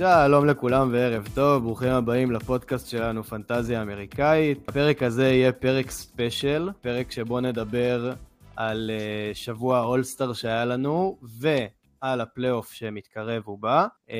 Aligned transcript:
שלום 0.00 0.46
לכולם 0.46 0.88
וערב 0.92 1.28
טוב, 1.34 1.62
ברוכים 1.62 1.88
הבאים 1.88 2.30
לפודקאסט 2.30 2.88
שלנו 2.88 3.24
פנטזיה 3.24 3.82
אמריקאית. 3.82 4.68
הפרק 4.68 5.02
הזה 5.02 5.28
יהיה 5.28 5.52
פרק 5.52 5.90
special, 5.90 6.70
פרק 6.80 7.10
שבו 7.10 7.40
נדבר 7.40 8.12
על 8.56 8.90
אה, 8.90 9.36
שבוע 9.36 9.78
האולסטאר 9.78 10.32
שהיה 10.32 10.64
לנו, 10.64 11.18
ועל 11.22 12.20
הפלייאוף 12.20 12.72
שמתקרב 12.72 13.48
ובא. 13.48 13.86
אה, 14.08 14.12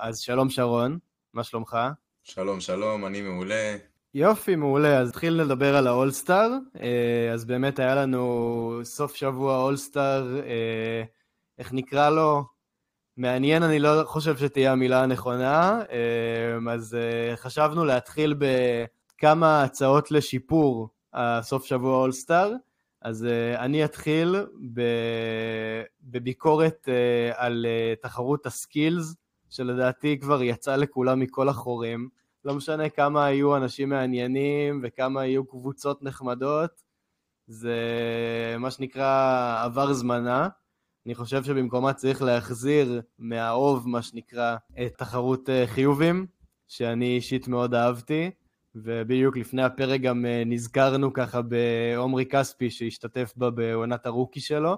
אז 0.00 0.18
שלום 0.18 0.50
שרון, 0.50 0.98
מה 1.34 1.44
שלומך? 1.44 1.76
שלום 2.22 2.60
שלום, 2.60 3.06
אני 3.06 3.22
מעולה. 3.22 3.76
יופי, 4.14 4.56
מעולה. 4.56 4.98
אז 4.98 5.08
נתחיל 5.08 5.32
לדבר 5.32 5.76
על 5.76 5.86
האולסטאר. 5.86 6.50
אה, 6.80 7.32
אז 7.32 7.44
באמת 7.44 7.78
היה 7.78 7.94
לנו 7.94 8.80
סוף 8.84 9.14
שבוע 9.14 9.62
אולסטאר, 9.62 10.40
אה, 10.40 11.02
איך 11.58 11.72
נקרא 11.72 12.10
לו? 12.10 12.44
מעניין, 13.16 13.62
אני 13.62 13.78
לא 13.78 14.02
חושב 14.04 14.36
שתהיה 14.36 14.72
המילה 14.72 15.02
הנכונה. 15.02 15.80
אה, 15.90 16.72
אז 16.72 16.96
חשבנו 17.36 17.84
להתחיל 17.84 18.34
בכמה 18.38 19.62
הצעות 19.62 20.10
לשיפור 20.10 20.88
הסוף 21.12 21.64
שבוע 21.64 21.96
אולסטאר. 21.96 22.52
אז 23.02 23.26
אני 23.56 23.84
אתחיל 23.84 24.36
בביקורת 26.02 26.88
על 27.34 27.66
תחרות 28.02 28.46
הסקילס, 28.46 29.14
שלדעתי 29.50 30.18
כבר 30.20 30.42
יצאה 30.42 30.76
לכולם 30.76 31.20
מכל 31.20 31.48
החורים. 31.48 32.08
לא 32.44 32.54
משנה 32.54 32.88
כמה 32.88 33.24
היו 33.24 33.56
אנשים 33.56 33.88
מעניינים 33.88 34.80
וכמה 34.82 35.20
היו 35.20 35.44
קבוצות 35.44 36.02
נחמדות, 36.02 36.82
זה 37.46 37.76
מה 38.58 38.70
שנקרא 38.70 39.64
עבר 39.64 39.92
זמנה. 39.92 40.48
אני 41.06 41.14
חושב 41.14 41.44
שבמקומה 41.44 41.92
צריך 41.92 42.22
להחזיר 42.22 43.02
מהאוב, 43.18 43.88
מה 43.88 44.02
שנקרא, 44.02 44.56
את 44.86 44.94
תחרות 44.96 45.50
אה, 45.50 45.66
חיובים, 45.66 46.26
שאני 46.68 47.14
אישית 47.14 47.48
מאוד 47.48 47.74
אהבתי, 47.74 48.30
ובדיוק 48.74 49.36
לפני 49.36 49.62
הפרק 49.62 50.00
גם 50.00 50.26
אה, 50.26 50.42
נזכרנו 50.46 51.12
ככה 51.12 51.40
בעומרי 51.42 52.26
כספי 52.26 52.70
שהשתתף 52.70 53.32
בה 53.36 53.50
בעונת 53.50 54.06
הרוקי 54.06 54.40
שלו, 54.40 54.76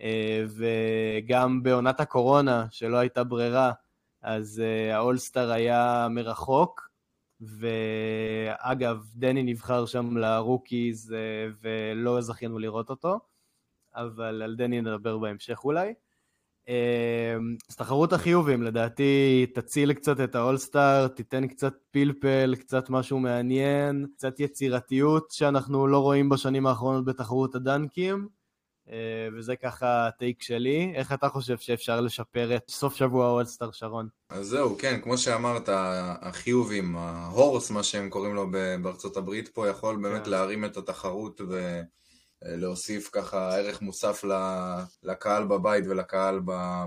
אה, 0.00 0.44
וגם 0.48 1.62
בעונת 1.62 2.00
הקורונה, 2.00 2.66
שלא 2.70 2.96
הייתה 2.96 3.24
ברירה, 3.24 3.72
אז 4.22 4.62
האולסטאר 4.92 5.50
היה 5.52 6.06
מרחוק, 6.10 6.88
ואגב, 7.40 8.98
דני 9.14 9.42
נבחר 9.42 9.86
שם 9.86 10.16
לרוקיז 10.16 11.14
ולא 11.62 12.20
זכינו 12.20 12.58
לראות 12.58 12.90
אותו, 12.90 13.20
אבל 13.94 14.42
על 14.42 14.54
דני 14.56 14.80
נדבר 14.80 15.18
בהמשך 15.18 15.64
אולי. 15.64 15.94
Uh, 16.66 16.70
אז 17.70 17.76
תחרות 17.76 18.12
החיובים, 18.12 18.62
לדעתי 18.62 19.46
תציל 19.54 19.92
קצת 19.92 20.20
את 20.20 20.34
האולסטאר, 20.34 21.08
תיתן 21.08 21.46
קצת 21.46 21.74
פלפל, 21.90 22.54
קצת 22.58 22.90
משהו 22.90 23.18
מעניין, 23.18 24.06
קצת 24.16 24.40
יצירתיות 24.40 25.30
שאנחנו 25.30 25.86
לא 25.86 25.98
רואים 25.98 26.28
בשנים 26.28 26.66
האחרונות 26.66 27.04
בתחרות 27.04 27.54
הדנקים. 27.54 28.28
אה, 28.90 29.28
וזה 29.36 29.56
ככה 29.56 30.06
הטייק 30.06 30.42
שלי. 30.42 30.92
איך 30.94 31.12
אתה 31.12 31.28
חושב 31.28 31.58
שאפשר 31.58 32.00
לשפר 32.00 32.56
את 32.56 32.70
סוף 32.70 32.94
שבוע 32.94 33.30
אולסטאר 33.30 33.70
שרון? 33.70 34.08
אז 34.28 34.46
זהו, 34.46 34.78
כן, 34.78 35.00
כמו 35.02 35.18
שאמרת, 35.18 35.68
החיובים, 36.22 36.96
ההורס, 36.96 37.70
מה 37.70 37.82
שהם 37.82 38.08
קוראים 38.08 38.34
לו 38.34 38.50
בארצות 38.82 39.16
הברית 39.16 39.48
פה, 39.48 39.68
יכול 39.68 39.96
באמת 40.02 40.24
כן. 40.24 40.30
להרים 40.30 40.64
את 40.64 40.76
התחרות 40.76 41.40
ולהוסיף 42.44 43.08
ככה 43.12 43.56
ערך 43.56 43.82
מוסף 43.82 44.24
לקהל 45.02 45.44
בבית 45.44 45.84
ולקהל 45.88 46.40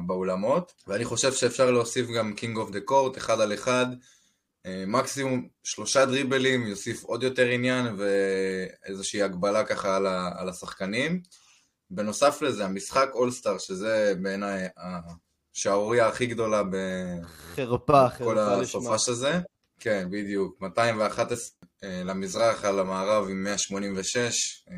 באולמות. 0.05 0.73
ואני 0.87 1.05
חושב 1.05 1.33
שאפשר 1.33 1.71
להוסיף 1.71 2.07
גם 2.17 2.33
king 2.33 2.57
of 2.57 2.71
the 2.71 2.79
court, 2.79 3.17
אחד 3.17 3.41
על 3.41 3.53
אחד. 3.53 3.85
אה, 4.65 4.83
מקסימום 4.87 5.47
שלושה 5.63 6.05
דריבלים 6.05 6.67
יוסיף 6.67 7.03
עוד 7.03 7.23
יותר 7.23 7.45
עניין 7.45 7.95
ואיזושהי 7.97 9.21
הגבלה 9.21 9.63
ככה 9.63 9.95
על 10.39 10.49
השחקנים. 10.49 11.21
בנוסף 11.89 12.41
לזה, 12.41 12.65
המשחק 12.65 13.09
אולסטאר, 13.13 13.57
שזה 13.57 14.13
בעיניי 14.21 14.67
השערורייה 15.55 16.07
הכי 16.07 16.25
גדולה 16.25 16.61
חרפה, 17.55 18.07
בכל 18.07 18.39
הסופש 18.39 19.09
הזה. 19.09 19.39
כן, 19.79 20.07
בדיוק. 20.11 20.61
211 20.61 21.67
אה, 21.83 22.01
למזרח, 22.05 22.65
על 22.65 22.79
המערב 22.79 23.27
עם 23.29 23.43
186. 23.43 24.65
אה, 24.69 24.75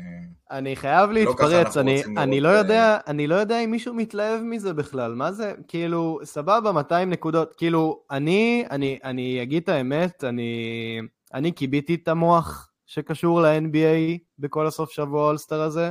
אני 0.58 0.76
חייב 0.76 1.10
לא 1.10 1.14
להתפרץ, 1.14 1.76
לא 1.76 1.80
אני, 1.80 2.02
אני, 2.16 2.40
לא 2.40 2.48
יודע, 2.48 2.98
אני 3.06 3.26
לא 3.26 3.34
יודע 3.34 3.60
אם 3.60 3.70
מישהו 3.70 3.94
מתלהב 3.94 4.40
מזה 4.40 4.72
בכלל. 4.72 5.14
מה 5.14 5.32
זה? 5.32 5.54
כאילו, 5.68 6.20
סבבה, 6.24 6.72
200 6.72 7.10
נקודות. 7.10 7.54
כאילו, 7.56 8.02
אני, 8.10 8.64
אני, 8.70 8.98
אני 9.04 9.42
אגיד 9.42 9.62
את 9.62 9.68
האמת, 9.68 10.24
אני, 10.24 11.00
אני 11.34 11.52
קיביתי 11.52 11.94
את 11.94 12.08
המוח 12.08 12.70
שקשור 12.86 13.40
ל-NBA 13.40 14.18
בכל 14.38 14.66
הסוף 14.66 14.90
שבוע 14.90 15.26
אולסטר 15.26 15.60
הזה. 15.60 15.90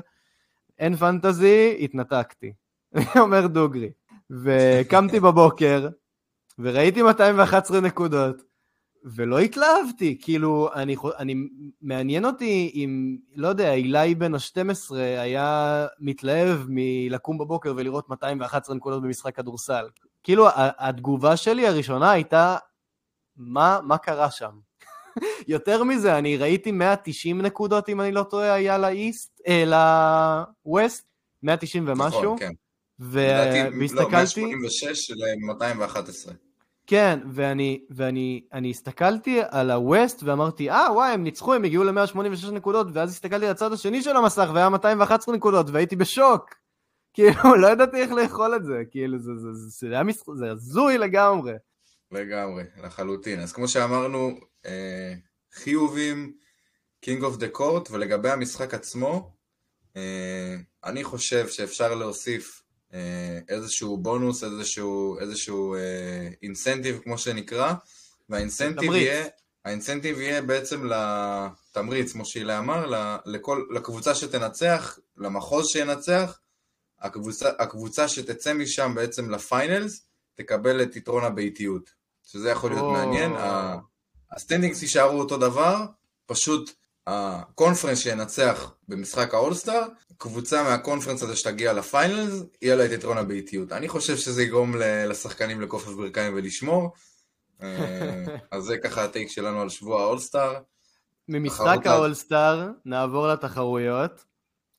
אין 0.80 0.96
פנטזי, 0.96 1.78
התנתקתי. 1.82 2.54
אומר 3.24 3.48
דוגרי. 3.48 3.90
וקמתי 4.30 5.20
בבוקר, 5.20 5.88
וראיתי 6.60 7.02
211 7.02 7.82
נקודות, 7.82 8.42
ולא 9.04 9.40
התלהבתי, 9.40 10.18
כאילו, 10.22 10.70
אני, 10.74 10.96
אני, 11.18 11.36
מעניין 11.82 12.26
אותי 12.26 12.72
אם, 12.76 13.18
לא 13.36 13.48
יודע, 13.48 13.74
אילי 13.74 14.16
בן 14.16 14.36
ה-12 14.36 14.96
היה 14.96 15.88
מתלהב 16.00 16.60
מלקום 16.68 17.38
בבוקר 17.38 17.74
ולראות 17.76 18.10
211 18.10 18.76
נקודות 18.76 19.04
במשחק 19.04 19.36
כדורסל. 19.36 19.86
כאילו, 20.24 20.48
התגובה 20.56 21.38
שלי 21.38 21.68
הראשונה 21.68 22.12
הייתה, 22.12 22.58
מה, 23.38 23.80
מה 23.84 23.98
קרה 23.98 24.32
שם? 24.32 24.52
יותר 25.48 25.84
מזה, 25.84 26.18
אני 26.18 26.38
ראיתי 26.38 26.72
190 26.72 27.42
נקודות, 27.42 27.90
אם 27.90 28.02
אני 28.02 28.12
לא 28.12 28.24
טועה, 28.24 28.54
היה 28.54 28.78
לאיסט, 28.78 29.42
אה, 29.48 29.64
לווסט, 30.66 31.08
190 31.44 31.88
ומשהו. 31.88 32.22
נכון, 32.22 32.40
כן. 32.40 32.52
ו... 33.00 33.20
והסתכלתי... 33.80 34.42
לא, 34.42 34.48
186 34.48 35.12
ל-211. 35.12 36.47
כן, 36.88 37.20
ואני, 37.32 37.86
ואני 37.90 38.42
אני 38.54 38.70
הסתכלתי 38.70 39.40
על 39.50 39.72
הווסט 39.72 40.24
ואמרתי, 40.24 40.70
אה, 40.70 40.88
וואי, 40.94 41.12
הם 41.12 41.24
ניצחו, 41.24 41.54
הם 41.54 41.64
הגיעו 41.64 41.84
ל-186 41.84 42.52
נקודות, 42.52 42.88
ואז 42.94 43.12
הסתכלתי 43.12 43.46
על 43.46 43.52
הצד 43.52 43.74
השני 43.74 44.02
של 44.02 44.18
המסך 44.18 44.50
והיה 44.54 44.70
211 44.70 45.36
נקודות, 45.36 45.70
והייתי 45.70 45.96
בשוק. 45.96 46.56
כאילו, 47.14 47.56
לא 47.56 47.68
ידעתי 47.68 47.98
איך 47.98 48.12
לאכול 48.12 48.56
את 48.56 48.66
זה, 48.66 48.84
כאילו, 48.92 49.20
זה, 49.20 49.32
זה, 49.36 49.54
זה, 49.54 49.70
זה, 49.70 49.90
זה, 50.16 50.34
זה 50.36 50.52
הזוי 50.52 50.98
לגמרי. 50.98 51.54
לגמרי, 52.12 52.64
לחלוטין. 52.84 53.40
אז 53.40 53.54
כמו 53.54 53.68
שאמרנו, 53.68 54.40
אה, 54.66 55.14
חיובים, 55.54 56.34
king 57.02 57.24
of 57.24 57.38
the 57.38 57.48
court, 57.48 57.92
ולגבי 57.92 58.30
המשחק 58.30 58.74
עצמו, 58.74 59.34
אה, 59.98 60.56
אני 60.84 61.04
חושב 61.04 61.48
שאפשר 61.48 61.96
להוסיף 61.96 62.67
איזשהו 63.50 63.98
בונוס, 63.98 64.44
איזשהו, 64.44 65.20
איזשהו 65.20 65.76
incentive 66.44 67.00
כמו 67.04 67.18
שנקרא, 67.18 67.74
וה 68.30 68.41
incentive 68.41 68.94
יהיה, 68.94 69.26
ה 69.66 69.71
incentive 69.71 70.22
יהיה 70.22 70.42
בעצם 70.42 70.90
לתמריץ, 70.90 72.12
כמו 72.12 72.26
שאילי 72.26 72.58
אמר, 72.58 72.92
לכל, 73.26 73.64
לקבוצה 73.76 74.16
שתנצח, 74.16 75.00
למחוז 75.18 75.68
שינצח, 75.68 76.40
הקבוצה, 77.00 77.50
הקבוצה 77.60 78.08
שתצא 78.08 78.54
משם 78.54 78.92
בעצם 78.96 79.30
ל 79.30 79.39
finals, 79.39 80.02
תקבל 80.36 80.82
את 80.82 80.96
יתרון 80.96 81.24
הביתיות, 81.24 81.90
שזה 82.24 82.50
יכול 82.50 82.72
להיות 82.72 82.86
oh. 82.86 82.98
מעניין. 82.98 83.32
ה 84.32 84.37
standings 84.37 84.82
יישארו 84.82 85.20
אותו 85.20 85.38
דבר, 85.38 85.86
פשוט 86.26 86.72
ה 87.08 87.16
conference 87.16 88.00
שינצח 88.00 88.72
במשחק 88.88 89.34
האולסטאר, 89.34 89.88
קבוצה 90.18 90.64
מה 90.64 90.74
conference 90.74 91.24
הזה 91.24 91.36
שתגיע 91.36 91.74
ל 91.74 91.83
finals, 91.83 92.44
יהיה 92.62 92.76
לה 92.76 92.86
את 92.86 92.92
יתרון 92.92 93.18
הביתיות. 93.18 93.72
אני 93.72 93.88
חושב 93.88 94.16
שזה 94.16 94.44
יגרום 94.44 94.76
לשחקנים 95.10 95.62
לכופף 95.62 95.92
ברכיים 95.92 96.34
ולשמור. 96.36 96.92
אה, 97.62 98.24
אז 98.52 98.64
זה 98.64 98.78
ככה 98.78 99.04
ה 99.04 99.09
take 99.09 99.30
שלנו 99.30 99.62
על 99.62 99.70
שבוע 99.70 100.02
האולסטאר. 100.02 100.60
ממשחק 101.28 101.78
האולסטאר 101.86 102.70
נעבור 102.86 103.28
לתחרויות, 103.28 104.26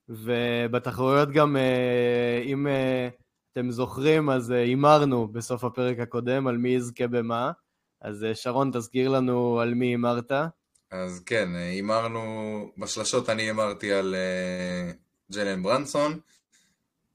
ובתחרויות 0.09 1.31
גם, 1.31 1.57
אה, 1.57 2.43
אם 2.45 2.67
אה, 2.67 3.09
אתם 3.53 3.71
זוכרים, 3.71 4.31
אז 4.31 4.51
הימרנו 4.51 5.29
בסוף 5.29 5.65
הפרק 5.65 5.99
הקודם 5.99 6.47
על 6.47 6.57
מי 6.57 6.69
יזכה 6.69 7.07
במה. 7.07 7.53
אז 8.03 8.27
שרון, 8.35 8.71
תזכיר 8.75 9.09
לנו 9.09 9.61
על 9.61 9.75
מי 9.75 9.87
הימרת. 9.87 10.33
אז 10.91 11.23
כן, 11.27 11.49
הימרנו, 11.55 12.21
בשלשות 12.79 13.29
אני 13.29 13.43
הימרתי 13.43 13.93
על 13.93 14.15
ג'לן 15.33 15.63
ברנסון, 15.63 16.21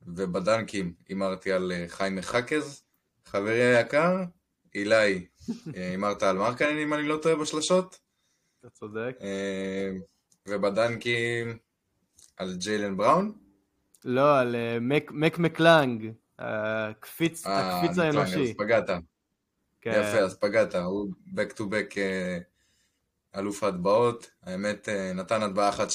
ובדנקים 0.08 0.94
הימרתי 1.10 1.52
על 1.52 1.72
uh, 1.72 1.90
חיים 1.92 2.16
מחקז. 2.16 2.84
חברי 3.26 3.76
היקר, 3.76 4.24
אילי, 4.76 5.26
הימרת 5.74 6.24
על 6.24 6.38
מרקנין 6.38 6.78
אם 6.78 6.94
אני 6.94 7.08
לא 7.08 7.18
טועה 7.22 7.36
בשלשות. 7.36 8.00
אתה 8.60 8.70
צודק. 8.70 9.16
Uh, 9.20 9.24
ובדנקים 10.48 11.58
על 12.38 12.56
ג'יילן 12.58 12.98
בראון? 12.98 13.32
לא, 14.06 14.40
על 14.40 14.56
uh, 14.56 14.80
מק 15.12 15.40
מקלנג, 15.40 16.12
הקפיץ, 16.40 17.46
הקפיץ 17.48 17.98
האנושי. 17.98 18.44
אז 18.44 18.58
פגעת. 18.58 18.90
כן. 19.82 19.92
יפה, 19.92 20.18
אז 20.18 20.38
פגעת, 20.38 20.76
הוא 20.76 21.14
back 21.28 21.54
to 21.58 21.62
back 21.62 21.98
אה, 21.98 22.38
אלוף 23.36 23.64
ההטבעות. 23.64 24.32
האמת, 24.44 24.90
אה, 24.90 25.14
נתן 25.14 25.44
הטבעה 25.44 25.70
אחת 25.70 25.90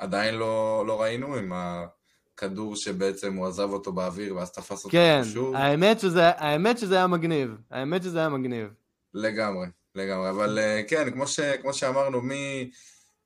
שעדיין 0.00 0.34
לא, 0.34 0.84
לא 0.86 1.02
ראינו, 1.02 1.36
עם 1.36 1.52
הכדור 1.54 2.76
שבעצם 2.76 3.34
הוא 3.34 3.46
עזב 3.46 3.70
אותו 3.70 3.92
באוויר 3.92 4.36
ואז 4.36 4.52
תפס 4.52 4.84
אותו 4.84 4.88
כן, 4.90 5.22
שוב. 5.24 5.56
כן, 5.56 5.62
האמת 5.62 6.00
האמת 6.36 6.78
שזה 6.78 6.94
היה 6.94 7.06
מגניב. 7.06 7.56
האמת 7.70 8.02
שזה 8.02 8.18
היה 8.18 8.28
מגניב. 8.28 8.68
לגמרי, 9.14 9.66
לגמרי. 9.94 10.30
אבל 10.30 10.58
אה, 10.58 10.82
כן, 10.88 11.10
כמו, 11.10 11.26
ש, 11.26 11.40
כמו 11.40 11.72
שאמרנו, 11.72 12.20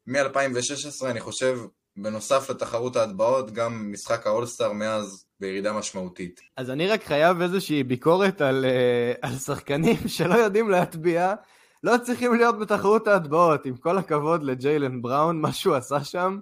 מ-2016 0.07 1.07
אני 1.07 1.21
חושב, 1.21 1.59
בנוסף 1.97 2.51
לתחרות 2.51 2.97
ההטבעות, 2.97 3.51
גם 3.51 3.93
משחק 3.93 4.27
האולסטאר 4.27 4.73
מאז 4.73 5.25
בירידה 5.41 5.73
משמעותית. 5.73 6.41
אז 6.57 6.71
אני 6.71 6.89
רק 6.89 7.05
חייב 7.05 7.43
איזושהי 7.43 7.85
ביקורת 7.85 8.41
על, 8.41 8.65
uh, 8.65 9.19
על 9.23 9.35
שחקנים 9.35 10.09
שלא 10.17 10.35
יודעים 10.35 10.71
להטביע, 10.71 11.35
לא 11.83 11.97
צריכים 12.03 12.35
להיות 12.35 12.59
בתחרות 12.59 13.09
ההטבעות, 13.09 13.67
עם 13.67 13.77
כל 13.77 13.99
הכבוד 13.99 14.43
לג'יילן 14.43 15.03
בראון, 15.03 15.41
מה 15.41 15.53
שהוא 15.53 15.75
עשה 15.75 16.05
שם, 16.05 16.39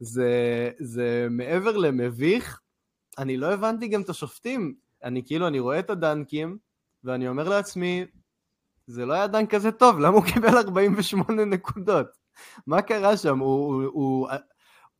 זה, 0.00 0.70
זה 0.78 1.26
מעבר 1.30 1.76
למביך. 1.76 2.60
אני 3.18 3.36
לא 3.36 3.52
הבנתי 3.52 3.88
גם 3.88 4.00
את 4.00 4.08
השופטים, 4.08 4.74
אני 5.04 5.22
כאילו, 5.26 5.48
אני 5.48 5.58
רואה 5.58 5.78
את 5.78 5.90
הדנקים, 5.90 6.58
ואני 7.04 7.28
אומר 7.28 7.48
לעצמי, 7.48 8.04
זה 8.86 9.06
לא 9.06 9.12
היה 9.14 9.26
דנק 9.26 9.54
כזה 9.54 9.72
טוב, 9.72 9.98
למה 9.98 10.16
הוא 10.16 10.24
קיבל 10.34 10.56
48 10.56 11.44
נקודות? 11.44 12.06
מה 12.66 12.82
קרה 12.82 13.16
שם? 13.16 13.38
הוא, 13.38 13.74
הוא, 13.74 13.84
הוא, 13.92 14.28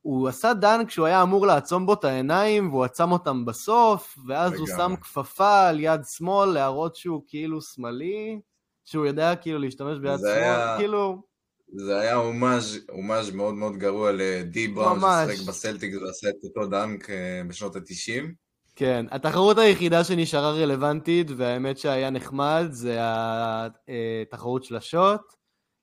הוא 0.01 0.27
עשה 0.27 0.53
דן 0.53 0.85
כשהוא 0.87 1.05
היה 1.05 1.23
אמור 1.23 1.47
לעצום 1.47 1.85
בו 1.85 1.93
את 1.93 2.03
העיניים, 2.03 2.69
והוא 2.69 2.83
עצם 2.83 3.11
אותם 3.11 3.45
בסוף, 3.45 4.17
ואז 4.27 4.53
הוא 4.53 4.67
שם 4.67 4.95
כפפה 5.01 5.67
על 5.67 5.79
יד 5.79 6.01
שמאל 6.03 6.49
להראות 6.49 6.95
שהוא 6.95 7.23
כאילו 7.27 7.61
שמאלי, 7.61 8.39
שהוא 8.85 9.05
יודע 9.05 9.35
כאילו 9.35 9.59
להשתמש 9.59 9.99
ביד 9.99 10.19
שמאל, 10.19 10.31
היה... 10.31 10.77
כאילו... 10.77 11.28
זה 11.73 11.99
היה 11.99 12.15
הומאז' 12.15 12.79
הומאז' 12.89 13.31
מאוד 13.31 13.53
מאוד 13.53 13.77
גרוע 13.77 14.11
לדי 14.11 14.67
בראון 14.67 14.99
ששחק 14.99 15.47
בסלטיק 15.47 15.93
ועשה 16.01 16.29
את 16.29 16.43
אותו 16.43 16.67
דנק 16.67 17.09
אה, 17.09 17.41
בשנות 17.47 17.75
התשעים. 17.75 18.33
כן, 18.75 19.05
התחרות 19.11 19.57
היחידה 19.57 20.03
שנשארה 20.03 20.51
רלוונטית, 20.51 21.27
והאמת 21.37 21.77
שהיה 21.77 22.09
נחמד, 22.09 22.67
זה 22.69 22.97
התחרות 23.01 24.63
של 24.63 24.75
השוט. 24.75 25.21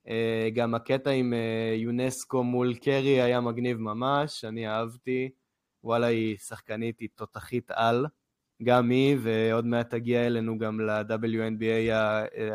אה, 0.08 0.48
גם 0.54 0.74
הקטע 0.74 1.10
עם 1.10 1.32
אה, 1.32 1.74
יונסקו 1.76 2.42
מול 2.44 2.74
קרי 2.74 3.22
היה 3.22 3.40
מגניב 3.40 3.76
ממש, 3.76 4.44
אני 4.44 4.68
אהבתי. 4.68 5.30
וואלה, 5.84 6.06
היא 6.06 6.36
שחקנית, 6.36 7.00
היא 7.00 7.08
תותחית 7.14 7.70
על. 7.70 8.06
גם 8.62 8.90
היא, 8.90 9.16
ועוד 9.22 9.66
מעט 9.66 9.90
תגיע 9.90 10.26
אלינו 10.26 10.58
גם 10.58 10.80
ל-WNBA 10.80 11.92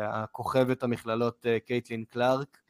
הכוכבת 0.02 0.82
המכללות 0.82 1.46
אה, 1.46 1.60
קייטלין 1.60 2.04
קלארק, 2.04 2.61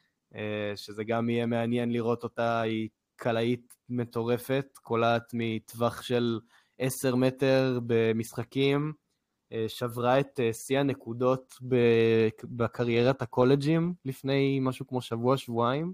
שזה 0.75 1.03
גם 1.03 1.29
יהיה 1.29 1.45
מעניין 1.45 1.91
לראות 1.91 2.23
אותה, 2.23 2.61
היא 2.61 2.89
קלעית 3.15 3.73
מטורפת, 3.89 4.65
קולעת 4.81 5.29
מטווח 5.33 6.01
של 6.01 6.39
10 6.79 7.15
מטר 7.15 7.79
במשחקים. 7.85 8.93
אה, 9.53 9.65
שברה 9.67 10.19
את 10.19 10.39
אה, 10.39 10.53
שיא 10.53 10.79
הנקודות 10.79 11.55
בקריירת 12.43 13.21
הקולג'ים 13.21 13.93
לפני 14.05 14.59
משהו 14.61 14.87
כמו 14.87 15.01
שבוע-שבועיים, 15.01 15.93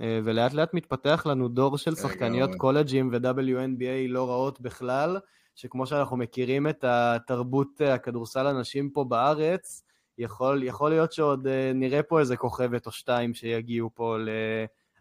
אה, 0.00 0.20
ולאט 0.24 0.52
לאט 0.52 0.74
מתפתח 0.74 1.26
לנו 1.26 1.48
דור 1.48 1.78
של 1.78 1.94
שחקניות 1.94 2.50
קולג'ים 2.56 3.10
ו-WNBA 3.12 4.08
לא 4.08 4.28
רעות 4.28 4.60
בכלל, 4.60 5.18
שכמו 5.54 5.86
שאנחנו 5.86 6.16
מכירים 6.16 6.68
את 6.68 6.84
התרבות 6.84 7.80
הכדורסל 7.80 8.46
הנשים 8.46 8.90
פה 8.90 9.04
בארץ, 9.04 9.82
יכול, 10.18 10.62
יכול 10.62 10.90
להיות 10.90 11.12
שעוד 11.12 11.46
נראה 11.74 12.02
פה 12.02 12.20
איזה 12.20 12.36
כוכבת 12.36 12.86
או 12.86 12.92
שתיים 12.92 13.34
שיגיעו 13.34 13.90
פה 13.94 14.16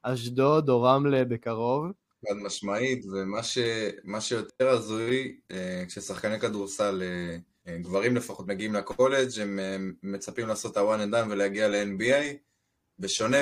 לאשדוד 0.06 0.70
או 0.70 0.84
רמלה 0.84 1.26
בקרוב. 1.26 1.86
חד 2.30 2.36
משמעית, 2.44 3.06
ומה 3.06 3.44
ש, 3.44 3.58
שיותר 4.20 4.70
הזוי, 4.70 5.40
כששחקני 5.88 6.40
כדורסל 6.40 7.04
גברים 7.68 8.16
לפחות 8.16 8.48
מגיעים 8.48 8.74
לקולג', 8.74 9.40
הם 9.42 9.60
מצפים 10.04 10.48
לעשות 10.48 10.78
ה-one 10.78 11.10
and 11.10 11.14
done 11.14 11.32
ולהגיע 11.32 11.68
ל-NBA, 11.68 12.49
בשונה 13.00 13.38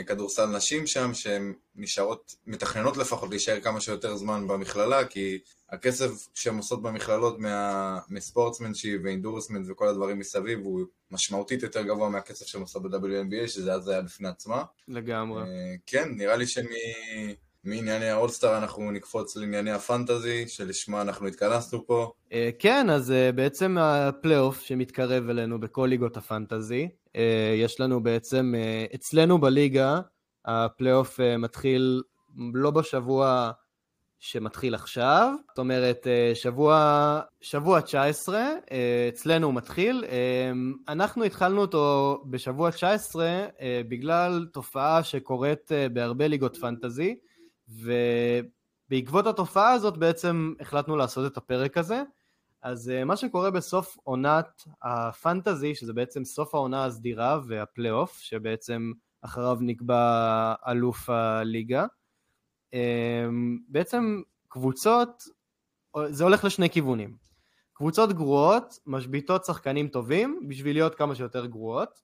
מכדורסל 0.00 0.46
נשים 0.46 0.86
שם, 0.86 1.14
שהן 1.14 1.52
נשארות, 1.76 2.34
מתכננות 2.46 2.96
לפחות 2.96 3.30
להישאר 3.30 3.60
כמה 3.60 3.80
שיותר 3.80 4.16
זמן 4.16 4.48
במכללה, 4.48 5.04
כי 5.04 5.38
הכסף 5.70 6.10
שהן 6.34 6.56
עושות 6.56 6.82
במכללות 6.82 7.38
מה, 7.38 7.98
מספורטסמנשיפ 8.08 9.00
ואינדורסמנט 9.04 9.66
וכל 9.68 9.88
הדברים 9.88 10.18
מסביב 10.18 10.60
הוא 10.64 10.80
משמעותית 11.10 11.62
יותר 11.62 11.82
גבוה 11.82 12.08
מהכסף 12.08 12.46
שהן 12.46 12.60
עושות 12.60 12.82
ב-WNBA, 12.82 13.48
שזה 13.48 13.74
אז 13.74 13.88
היה 13.88 14.02
בפני 14.02 14.28
עצמה. 14.28 14.64
לגמרי. 14.88 15.42
אה, 15.42 15.74
כן, 15.86 16.08
נראה 16.16 16.36
לי 16.36 16.46
שמ... 16.46 16.64
מענייני 17.66 18.08
האולסטאר 18.08 18.58
אנחנו 18.58 18.90
נקפוץ 18.90 19.36
לענייני 19.36 19.70
הפנטזי, 19.70 20.48
שלשמה 20.48 21.02
אנחנו 21.02 21.26
התכנסנו 21.26 21.86
פה. 21.86 22.12
אה, 22.32 22.50
כן, 22.58 22.90
אז 22.90 23.10
אה, 23.10 23.32
בעצם 23.32 23.76
הפלייאוף 23.80 24.60
שמתקרב 24.60 25.28
אלינו 25.28 25.60
בכל 25.60 25.86
ליגות 25.90 26.16
הפנטזי, 26.16 26.88
יש 27.56 27.80
לנו 27.80 28.02
בעצם, 28.02 28.54
אצלנו 28.94 29.38
בליגה, 29.38 30.00
הפלייאוף 30.44 31.20
מתחיל 31.38 32.02
לא 32.54 32.70
בשבוע 32.70 33.50
שמתחיל 34.18 34.74
עכשיו, 34.74 35.32
זאת 35.48 35.58
אומרת 35.58 36.06
שבוע, 36.34 37.20
שבוע 37.40 37.80
19, 37.80 38.48
אצלנו 39.08 39.46
הוא 39.46 39.54
מתחיל. 39.54 40.04
אנחנו 40.88 41.24
התחלנו 41.24 41.60
אותו 41.60 42.18
בשבוע 42.30 42.70
19 42.70 43.46
בגלל 43.88 44.46
תופעה 44.52 45.02
שקורית 45.02 45.70
בהרבה 45.92 46.28
ליגות 46.28 46.56
פנטזי, 46.56 47.18
ובעקבות 48.88 49.26
התופעה 49.26 49.72
הזאת 49.72 49.96
בעצם 49.96 50.54
החלטנו 50.60 50.96
לעשות 50.96 51.32
את 51.32 51.36
הפרק 51.36 51.78
הזה. 51.78 52.02
אז 52.66 52.90
אה, 52.90 53.04
מה 53.04 53.16
שקורה 53.16 53.50
בסוף 53.50 53.96
עונת 54.02 54.62
הפנטזי, 54.82 55.74
שזה 55.74 55.92
בעצם 55.92 56.24
סוף 56.24 56.54
העונה 56.54 56.84
הסדירה 56.84 57.40
והפלייאוף, 57.46 58.18
שבעצם 58.18 58.92
אחריו 59.22 59.58
נקבע 59.60 60.54
אלוף 60.68 61.10
הליגה, 61.10 61.86
אה, 62.74 63.26
בעצם 63.68 64.22
קבוצות, 64.48 65.22
זה 66.08 66.24
הולך 66.24 66.44
לשני 66.44 66.70
כיוונים. 66.70 67.16
קבוצות 67.72 68.12
גרועות 68.12 68.78
משביתות 68.86 69.44
שחקנים 69.44 69.88
טובים 69.88 70.40
בשביל 70.48 70.76
להיות 70.76 70.94
כמה 70.94 71.14
שיותר 71.14 71.46
גרועות, 71.46 72.02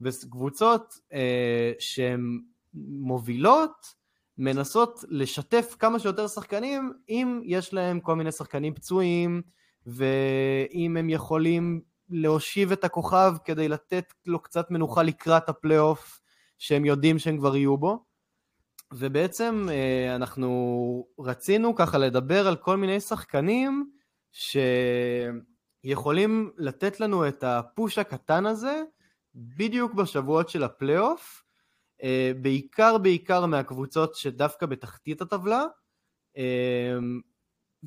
וקבוצות 0.00 0.94
אה, 1.12 1.72
שהן 1.78 2.40
מובילות 3.00 3.94
מנסות 4.38 5.04
לשתף 5.08 5.76
כמה 5.78 5.98
שיותר 5.98 6.28
שחקנים 6.28 6.92
אם 7.08 7.40
יש 7.44 7.74
להם 7.74 8.00
כל 8.00 8.14
מיני 8.14 8.32
שחקנים 8.32 8.74
פצועים 8.74 9.42
ואם 9.86 10.96
הם 10.96 11.10
יכולים 11.10 11.80
להושיב 12.10 12.72
את 12.72 12.84
הכוכב 12.84 13.34
כדי 13.44 13.68
לתת 13.68 14.12
לו 14.26 14.42
קצת 14.42 14.70
מנוחה 14.70 15.02
לקראת 15.02 15.48
הפלייאוף 15.48 16.20
שהם 16.58 16.84
יודעים 16.84 17.18
שהם 17.18 17.38
כבר 17.38 17.56
יהיו 17.56 17.76
בו. 17.76 18.04
ובעצם 18.92 19.66
אה, 19.70 20.16
אנחנו 20.16 21.06
רצינו 21.18 21.74
ככה 21.74 21.98
לדבר 21.98 22.48
על 22.48 22.56
כל 22.56 22.76
מיני 22.76 23.00
שחקנים 23.00 23.90
שיכולים 25.82 26.50
לתת 26.56 27.00
לנו 27.00 27.28
את 27.28 27.44
הפוש 27.44 27.98
הקטן 27.98 28.46
הזה 28.46 28.82
בדיוק 29.34 29.94
בשבועות 29.94 30.48
של 30.48 30.64
הפלייאוף 30.64 31.44
אה, 32.02 32.32
בעיקר 32.42 32.98
בעיקר 32.98 33.46
מהקבוצות 33.46 34.14
שדווקא 34.14 34.66
בתחתית 34.66 35.20
הטבלה, 35.20 35.64
אה, 36.36 36.98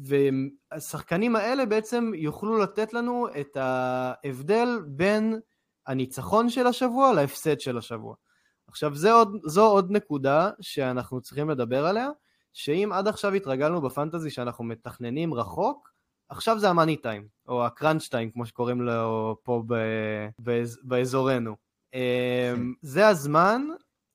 והשחקנים 0.06 1.36
האלה 1.36 1.66
בעצם 1.66 2.12
יוכלו 2.16 2.58
לתת 2.58 2.94
לנו 2.94 3.28
את 3.40 3.58
ההבדל 3.58 4.80
בין 4.88 5.40
הניצחון 5.88 6.50
של 6.50 6.68
השבוע 6.68 7.14
להפסד 7.14 7.60
של 7.60 7.78
השבוע. 7.78 8.16
עכשיו 8.68 8.94
עוד, 9.12 9.38
זו 9.46 9.66
עוד 9.66 9.92
נקודה 9.92 10.52
שאנחנו 10.62 11.22
צריכים 11.22 11.50
לדבר 11.50 11.86
עליה, 11.86 12.10
שאם 12.54 12.90
עד 12.94 13.08
עכשיו 13.08 13.34
התרגלנו 13.34 13.82
בפנטזי 13.82 14.30
שאנחנו 14.30 14.64
מתכננים 14.64 15.34
רחוק, 15.34 15.90
עכשיו 16.30 16.60
זה 16.60 16.70
המאני 16.70 16.98
טיים, 16.98 17.28
או 17.48 17.66
הקראנץ' 17.66 18.08
טיים 18.08 18.32
כמו 18.32 18.46
שקוראים 18.46 18.82
לו 18.82 19.36
פה 19.44 19.64
ב, 19.68 20.64
באזורנו. 20.84 21.56
אה, 21.94 22.54
זה 22.82 23.08
הזמן 23.08 23.68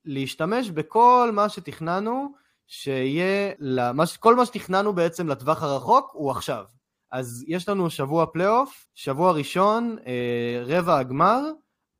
להשתמש 0.05 0.71
בכל 0.71 1.31
מה 1.33 1.49
שתכננו, 1.49 2.35
שיהיה, 2.75 3.52
למה, 3.59 4.05
כל 4.21 4.37
מה 4.37 4.47
שתכננו 4.47 4.93
בעצם 4.93 5.29
לטווח 5.29 5.62
הרחוק 5.62 6.11
הוא 6.14 6.31
עכשיו. 6.31 6.64
אז 7.11 7.45
יש 7.49 7.69
לנו 7.69 7.91
שבוע 7.91 8.26
פלייאוף, 8.26 8.88
שבוע 8.95 9.33
ראשון, 9.33 9.97
אה, 10.07 10.62
רבע 10.67 10.99
הגמר, 10.99 11.41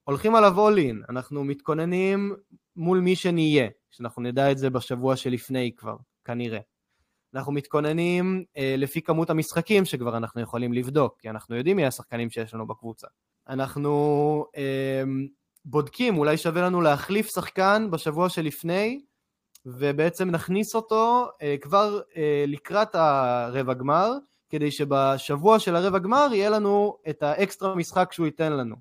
הולכים 0.05 0.35
עליו 0.35 0.69
all 0.69 0.77
in, 0.77 1.11
אנחנו 1.11 1.45
מתכוננים 1.45 2.37
מול 2.77 3.01
מי 3.01 3.17
שנהיה, 3.17 3.69
שאנחנו 3.91 4.23
נדע 4.23 4.51
את 4.51 4.59
זה 4.59 4.71
בשבוע 4.71 5.17
שלפני 5.17 5.73
כבר, 5.77 5.97
כנראה. 6.25 6.61
אנחנו 7.35 7.53
מתכוננים 7.53 8.45
אה, 8.57 8.75
לפי 8.79 9.03
כמות 9.03 9.31
המשחקים 9.31 9.85
שכבר 9.85 10.17
אנחנו 10.17 10.41
יכולים 10.41 10.73
לבדוק, 10.73 11.17
כי 11.21 11.31
אנחנו 11.31 11.57
יודעים 11.57 11.77
מי 11.77 11.87
השחקנים 11.87 12.31
שיש 12.31 12.55
לנו 12.55 12.67
בקבוצה. 12.67 13.07
אנחנו 13.49 14.45
אה, 14.57 15.03
בודקים, 15.65 16.19
אולי 16.19 16.37
שווה 16.37 16.63
לנו 16.63 16.81
להחליף 16.81 17.35
שחקן 17.35 17.89
בשבוע 17.91 18.29
שלפני, 18.29 19.01
ובעצם 19.67 20.31
נכניס 20.31 20.75
אותו 20.75 21.29
אה, 21.43 21.57
כבר 21.61 22.01
אה, 22.17 22.45
לקראת 22.47 22.95
הרבע 22.95 23.75
גמר, 23.75 24.13
כדי 24.51 24.71
שבשבוע 24.71 25.59
של 25.59 25.77
הרבע 25.77 25.99
גמר 25.99 26.29
יהיה 26.33 26.51
לנו 26.51 26.97
את 27.09 27.23
האקסטרה 27.23 27.75
משחק 27.75 28.13
שהוא 28.13 28.27
ייתן 28.27 28.53
לנו. 28.53 28.77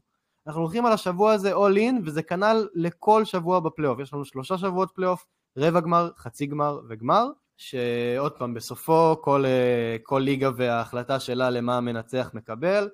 אנחנו 0.48 0.62
הולכים 0.62 0.86
על 0.86 0.94
השבוע 0.94 1.34
הזה 1.34 1.56
all 1.56 1.78
in, 1.78 1.94
וזה 2.06 2.24
כנ"ל 2.24 2.68
לכל 2.74 3.26
שבוע 3.26 3.60
בפלייאוף. 3.60 4.00
יש 4.00 4.14
לנו 4.14 4.26
שלושה 4.26 4.58
שבועות 4.58 4.92
פלייאוף, 4.96 5.26
רבע 5.58 5.80
גמר, 5.80 6.10
חצי 6.18 6.46
גמר 6.46 6.80
וגמר, 6.90 7.28
שעוד 7.58 8.32
פעם, 8.32 8.54
בסופו 8.54 9.16
כל, 9.22 9.46
אה, 9.46 9.98
כל 10.04 10.20
ליגה 10.20 10.50
וההחלטה 10.56 11.20
שלה 11.20 11.50
למה 11.50 11.78
המנצח 11.78 12.32
מקבל. 12.34 12.90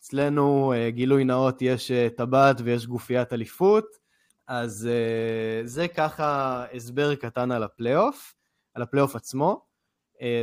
אצלנו, 0.00 0.72
גילוי 0.88 1.24
נאות, 1.24 1.62
יש 1.62 1.90
טבעת 2.16 2.56
ויש 2.64 2.86
גופיית 2.86 3.32
אליפות, 3.32 4.01
אז 4.54 4.88
זה 5.64 5.88
ככה 5.88 6.64
הסבר 6.74 7.14
קטן 7.14 7.50
על 7.50 7.62
הפלייאוף, 7.62 8.34
על 8.74 8.82
הפלייאוף 8.82 9.16
עצמו. 9.16 9.64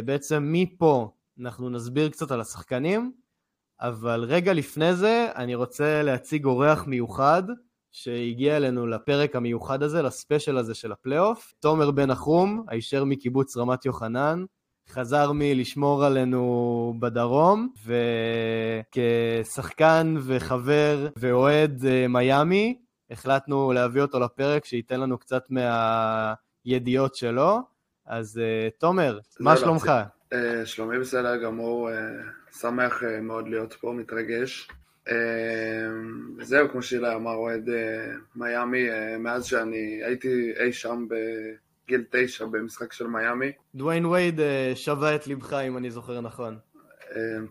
בעצם 0.06 0.50
מפה 0.52 1.12
אנחנו 1.40 1.70
נסביר 1.70 2.10
קצת 2.10 2.32
על 2.32 2.42
השחקנים, 2.42 3.12
אבל 3.82 4.24
רגע 4.24 4.54
לפני 4.54 4.96
זה 4.96 5.28
אני 5.36 5.56
רוצה 5.56 6.02
להציג 6.02 6.46
אורח 6.46 6.88
מיוחד 6.88 7.44
שהגיע 7.92 8.58
אלינו 8.58 8.88
לפרק 8.88 9.36
המיוחד 9.36 9.84
הזה, 9.84 10.02
לספיישל 10.02 10.58
הזה 10.58 10.74
של 10.74 10.92
הפלייאוף. 10.92 11.54
תומר 11.60 11.92
בן 11.92 12.12
נחום, 12.12 12.66
הישר 12.68 13.04
מקיבוץ 13.04 13.58
רמת 13.58 13.86
יוחנן, 13.86 14.46
חזר 14.90 15.32
מלשמור 15.34 16.06
עלינו 16.06 16.94
בדרום, 17.00 17.70
וכשחקן 18.96 20.16
וחבר 20.20 21.08
ואוהד 21.18 21.86
אה, 21.86 22.08
מיאמי, 22.08 22.80
החלטנו 23.12 23.74
להביא 23.74 24.02
אותו 24.02 24.20
לפרק, 24.20 24.66
שייתן 24.66 25.00
לנו 25.00 25.18
קצת 25.18 25.44
מהידיעות 26.66 27.16
שלו. 27.16 27.60
אז 28.06 28.42
אה, 28.44 28.70
תומר, 28.78 29.20
מה 29.40 29.58
שלומך? 29.58 29.92
אה, 30.34 30.66
שלומי 30.66 31.00
בסדר 31.00 31.44
גמור, 31.44 31.90
שמח 32.60 33.04
מאוד 33.22 33.48
להיות 33.48 33.74
פה, 33.74 33.94
מתרגש. 33.94 34.68
וזהו, 36.38 36.70
כמו 36.70 36.82
שאילי 36.82 37.16
אמר, 37.16 37.34
אוהד 37.34 37.70
מיאמי, 38.36 38.88
מאז 39.20 39.46
שאני 39.46 40.02
הייתי 40.06 40.52
אי 40.60 40.74
שם 40.74 41.08
בגיל 41.10 42.04
תשע 42.10 42.46
במשחק 42.46 42.94
של 42.94 43.08
מיאמי. 43.08 43.52
דוויין 43.76 44.06
וייד 44.06 44.40
שווה 44.76 45.16
את 45.16 45.28
לבך, 45.28 45.54
אם 45.54 45.78
אני 45.78 45.92
זוכר 45.92 46.22
נכון. 46.22 46.58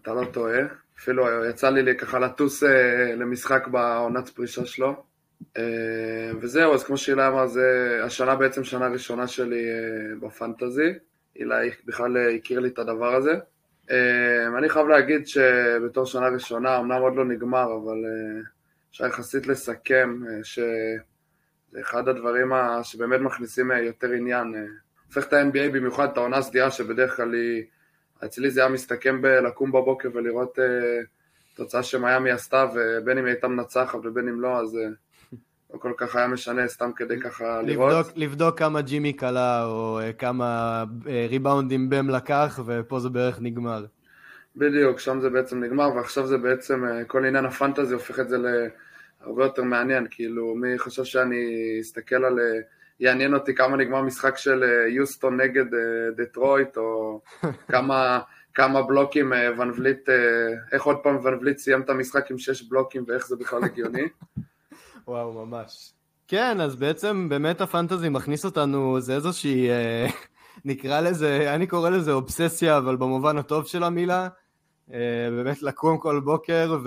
אתה 0.02 0.14
לא 0.14 0.24
טועה. 0.32 0.60
אפילו 0.98 1.44
יצא 1.44 1.70
לי 1.70 1.96
ככה 1.96 2.18
לטוס 2.18 2.62
למשחק 3.16 3.68
בעונת 3.68 4.28
פרישה 4.28 4.66
שלו. 4.66 5.07
וזהו, 6.40 6.74
אז 6.74 6.84
כמו 6.84 6.96
שאילי 6.96 7.26
אמר, 7.26 7.46
זה 7.46 8.00
השנה 8.04 8.36
בעצם 8.36 8.64
שנה 8.64 8.88
ראשונה 8.88 9.26
שלי 9.26 9.64
בפנטזי. 10.20 10.92
אילי 11.38 11.70
בכלל 11.86 12.16
הכיר 12.36 12.60
לי 12.60 12.68
את 12.68 12.78
הדבר 12.78 13.14
הזה. 13.14 13.34
אני 14.58 14.68
חייב 14.68 14.88
להגיד 14.88 15.26
שבתור 15.26 16.06
שנה 16.06 16.28
ראשונה, 16.28 16.78
אמנם 16.78 17.00
עוד 17.00 17.16
לא 17.16 17.24
נגמר, 17.24 17.76
אבל 17.76 18.04
אה, 18.04 18.40
אפשר 18.90 19.06
יחסית 19.06 19.46
לסכם 19.46 20.20
אה, 20.28 20.44
שזה 20.44 21.80
אחד 21.80 22.08
הדברים 22.08 22.52
שבאמת 22.82 23.20
מכניסים 23.20 23.72
אה, 23.72 23.78
יותר 23.78 24.12
עניין. 24.12 24.66
הופך 25.06 25.28
את 25.28 25.32
ה-NBA 25.32 25.72
במיוחד, 25.72 26.08
את 26.12 26.16
העונה 26.16 26.36
הסדירה 26.36 26.70
שבדרך 26.70 27.16
כלל 27.16 27.34
היא, 27.34 27.64
אצלי 28.24 28.50
זה 28.50 28.60
היה 28.60 28.68
מסתכם 28.68 29.22
בלקום 29.22 29.72
בבוקר 29.72 30.08
ולראות 30.14 30.58
תוצאה 31.54 31.82
שמיאמי 31.82 32.30
עשתה, 32.30 32.66
ובין 32.74 33.18
אם 33.18 33.24
היא 33.24 33.32
הייתה 33.32 33.48
מנצחת 33.48 33.98
ובין 34.04 34.28
אם 34.28 34.40
לא, 34.40 34.60
אז 34.60 34.74
לא 34.74 34.80
כל 35.76 35.92
כך 35.96 36.16
היה 36.16 36.26
משנה, 36.28 36.68
סתם 36.68 36.90
כדי 36.96 37.20
ככה 37.20 37.62
לבדוק, 37.62 37.76
לראות. 37.76 38.06
לבדוק 38.16 38.58
כמה 38.58 38.80
ג'ימי 38.80 39.12
קלה, 39.12 39.64
או 39.64 40.00
אה, 40.00 40.12
כמה 40.12 40.84
אה, 41.08 41.26
ריבאונדים 41.28 41.90
בם 41.90 42.10
לקח, 42.10 42.60
ופה 42.66 43.00
זה 43.00 43.08
בערך 43.08 43.38
נגמר. 43.40 43.84
בדיוק, 44.56 44.98
שם 44.98 45.20
זה 45.20 45.30
בעצם 45.30 45.64
נגמר, 45.64 45.88
ועכשיו 45.96 46.26
זה 46.26 46.38
בעצם, 46.38 46.84
אה, 46.84 47.04
כל 47.04 47.24
עניין 47.24 47.44
הפנטזי 47.44 47.94
הופך 47.94 48.20
את 48.20 48.28
זה 48.28 48.36
להרבה 48.38 49.44
יותר 49.44 49.62
מעניין, 49.62 50.06
כאילו, 50.10 50.54
מי 50.54 50.78
חושב 50.78 51.04
שאני 51.04 51.78
אסתכל 51.80 52.24
על... 52.24 52.38
יעניין 53.00 53.34
אותי 53.34 53.54
כמה 53.54 53.76
נגמר 53.76 54.02
משחק 54.02 54.36
של 54.36 54.62
יוסטון 54.88 55.40
נגד 55.40 55.64
דטרויט, 56.16 56.76
או 56.76 57.20
כמה, 57.72 58.20
כמה 58.54 58.82
בלוקים 58.82 59.32
ון 59.58 59.70
וליט, 59.70 60.08
איך 60.72 60.82
עוד 60.82 60.96
פעם 61.02 61.24
ון 61.24 61.34
וליט 61.40 61.58
סיים 61.58 61.80
את 61.80 61.90
המשחק 61.90 62.30
עם 62.30 62.38
שש 62.38 62.62
בלוקים 62.62 63.04
ואיך 63.08 63.26
זה 63.26 63.36
בכלל 63.36 63.64
הגיוני. 63.64 64.08
וואו, 65.08 65.32
ממש. 65.32 65.92
כן, 66.26 66.60
אז 66.60 66.76
בעצם 66.76 67.28
באמת 67.28 67.60
הפנטזי 67.60 68.08
מכניס 68.08 68.44
אותנו, 68.44 69.00
זה 69.00 69.14
איזושהי, 69.14 69.70
אה, 69.70 70.06
נקרא 70.64 71.00
לזה, 71.00 71.54
אני 71.54 71.66
קורא 71.66 71.90
לזה 71.90 72.12
אובססיה, 72.12 72.78
אבל 72.78 72.96
במובן 72.96 73.38
הטוב 73.38 73.66
של 73.66 73.84
המילה. 73.84 74.28
אה, 74.92 74.98
באמת 75.30 75.62
לקום 75.62 75.98
כל 75.98 76.20
בוקר, 76.20 76.78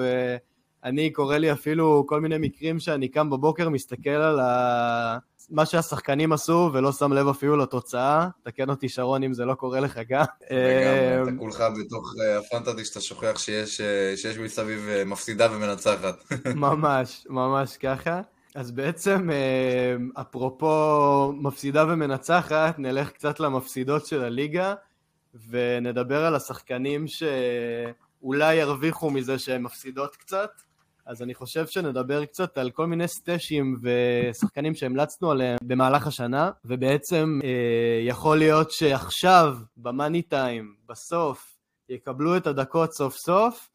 ואני 0.84 1.10
קורא 1.10 1.38
לי 1.38 1.52
אפילו 1.52 2.06
כל 2.08 2.22
מיני 2.22 2.36
מקרים 2.40 2.80
שאני 2.80 3.08
קם 3.08 3.30
בבוקר, 3.30 3.70
מסתכל 3.70 4.10
על 4.10 4.40
ה... 4.40 5.18
מה 5.52 5.66
שהשחקנים 5.66 6.34
עשו, 6.34 6.70
ולא 6.74 6.92
שם 6.92 7.14
לב 7.14 7.28
אפילו 7.28 7.58
לתוצאה. 7.58 8.28
תקן 8.44 8.70
אותי 8.70 8.90
שרון 8.90 9.24
אם 9.24 9.34
זה 9.34 9.46
לא 9.46 9.54
קורה 9.54 9.80
לך 9.80 10.00
גם. 10.10 10.24
וגם 10.42 10.52
אה, 10.52 11.24
אתה 11.24 11.32
כולך 11.40 11.64
בתוך 11.80 12.14
אה, 12.22 12.38
הפנטזי 12.38 12.86
שאתה 12.86 13.02
שוכח 13.02 13.38
שיש, 13.38 13.82
אה, 13.82 14.18
שיש 14.18 14.38
מסביב 14.38 14.90
מפסידה 15.06 15.48
ומנצחת. 15.52 16.16
ממש, 16.56 17.26
ממש 17.30 17.78
ככה. 17.78 18.22
אז 18.56 18.72
בעצם, 18.72 19.30
אפרופו 20.14 21.34
מפסידה 21.36 21.86
ומנצחת, 21.88 22.80
נלך 22.80 23.12
קצת 23.12 23.40
למפסידות 23.40 24.06
של 24.06 24.24
הליגה, 24.24 24.74
ונדבר 25.50 26.26
על 26.26 26.36
השחקנים 26.36 27.06
שאולי 27.08 28.56
ירוויחו 28.56 29.12
מזה 29.12 29.40
שהן 29.40 29.62
מפסידות 29.62 30.16
קצת. 30.16 30.50
אז 31.05 31.22
אני 31.22 31.34
חושב 31.34 31.67
שנדבר 31.67 32.25
קצת 32.25 32.58
על 32.58 32.72
כל 32.72 32.88
מיני 32.88 33.08
סטאשים 33.08 33.79
ושחקנים 33.81 34.75
שהמלצנו 34.75 35.31
עליהם 35.31 35.58
במהלך 35.63 36.08
השנה, 36.08 36.51
ובעצם 36.65 37.39
אה, 37.43 38.01
יכול 38.08 38.38
להיות 38.38 38.72
שעכשיו, 38.72 39.58
במאני 39.77 40.22
טיים, 40.22 40.75
בסוף, 40.89 41.58
יקבלו 41.89 42.38
את 42.38 42.48
הדקות 42.48 42.93
סוף 42.93 43.15
סוף, 43.15 43.70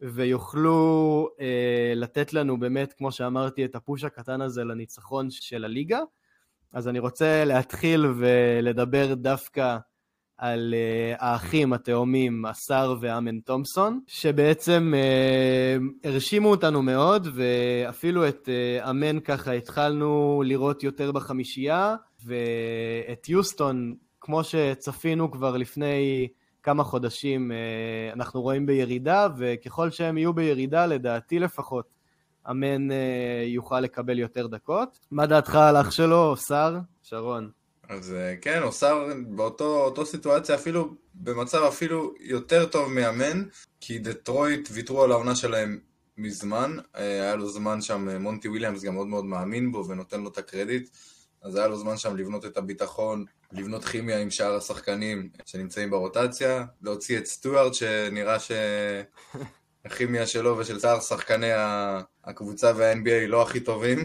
ויוכלו 0.00 1.28
אה, 1.40 1.92
לתת 1.96 2.32
לנו 2.32 2.60
באמת, 2.60 2.92
כמו 2.92 3.12
שאמרתי, 3.12 3.64
את 3.64 3.74
הפוש 3.74 4.04
הקטן 4.04 4.40
הזה 4.40 4.64
לניצחון 4.64 5.30
של 5.30 5.64
הליגה. 5.64 6.00
אז 6.72 6.88
אני 6.88 6.98
רוצה 6.98 7.44
להתחיל 7.44 8.06
ולדבר 8.06 9.14
דווקא 9.14 9.78
על 10.40 10.74
uh, 10.74 11.16
האחים 11.24 11.72
התאומים, 11.72 12.44
השר 12.44 12.96
ואמן 13.00 13.40
תומפסון, 13.40 14.00
שבעצם 14.06 14.94
uh, 14.96 16.08
הרשימו 16.08 16.50
אותנו 16.50 16.82
מאוד, 16.82 17.28
ואפילו 17.34 18.28
את 18.28 18.48
uh, 18.48 18.90
אמן 18.90 19.20
ככה 19.20 19.52
התחלנו 19.52 20.42
לראות 20.46 20.82
יותר 20.82 21.12
בחמישייה, 21.12 21.96
ואת 22.24 23.28
יוסטון, 23.28 23.94
כמו 24.20 24.44
שצפינו 24.44 25.30
כבר 25.30 25.56
לפני 25.56 26.28
כמה 26.62 26.84
חודשים, 26.84 27.50
uh, 27.50 28.14
אנחנו 28.14 28.42
רואים 28.42 28.66
בירידה, 28.66 29.28
וככל 29.38 29.90
שהם 29.90 30.18
יהיו 30.18 30.32
בירידה, 30.32 30.86
לדעתי 30.86 31.38
לפחות, 31.38 31.94
אמן 32.50 32.90
uh, 32.90 32.94
יוכל 33.46 33.80
לקבל 33.80 34.18
יותר 34.18 34.46
דקות. 34.46 34.98
מה 35.10 35.26
דעתך 35.26 35.54
על 35.54 35.76
אח 35.76 35.90
שלו, 35.90 36.36
שר? 36.36 36.78
שרון. 37.02 37.59
אז 37.90 38.12
אה, 38.12 38.34
כן, 38.40 38.62
אוסר 38.62 39.06
באותו 39.28 40.06
סיטואציה 40.06 40.54
אפילו, 40.54 40.94
במצב 41.14 41.62
אפילו 41.62 42.14
יותר 42.20 42.66
טוב 42.66 42.92
מאמן, 42.92 43.42
כי 43.80 43.98
דטרויט 43.98 44.68
ויתרו 44.72 45.02
על 45.02 45.12
העונה 45.12 45.36
שלהם 45.36 45.78
מזמן, 46.18 46.76
אה, 46.96 47.02
היה 47.02 47.36
לו 47.36 47.48
זמן 47.48 47.80
שם, 47.80 48.08
אה, 48.08 48.18
מונטי 48.18 48.48
וויליאמס 48.48 48.82
גם 48.82 48.94
מאוד 48.94 49.06
מאוד 49.06 49.24
מאמין 49.24 49.72
בו 49.72 49.88
ונותן 49.88 50.20
לו 50.20 50.28
את 50.28 50.38
הקרדיט, 50.38 50.90
אז 51.42 51.56
היה 51.56 51.68
לו 51.68 51.76
זמן 51.76 51.96
שם 51.96 52.16
לבנות 52.16 52.44
את 52.44 52.56
הביטחון, 52.56 53.24
לבנות 53.52 53.84
כימיה 53.84 54.20
עם 54.20 54.30
שאר 54.30 54.56
השחקנים 54.56 55.28
שנמצאים 55.46 55.90
ברוטציה, 55.90 56.64
להוציא 56.82 57.18
את 57.18 57.26
סטוארט 57.26 57.74
שנראה 57.74 58.36
שהכימיה 59.82 60.26
שלו 60.26 60.58
ושל 60.58 60.78
שאר 60.78 61.00
שחקני 61.00 61.50
הקבוצה 62.24 62.72
וה-NBA 62.76 63.26
לא 63.28 63.42
הכי 63.42 63.60
טובים. 63.60 63.98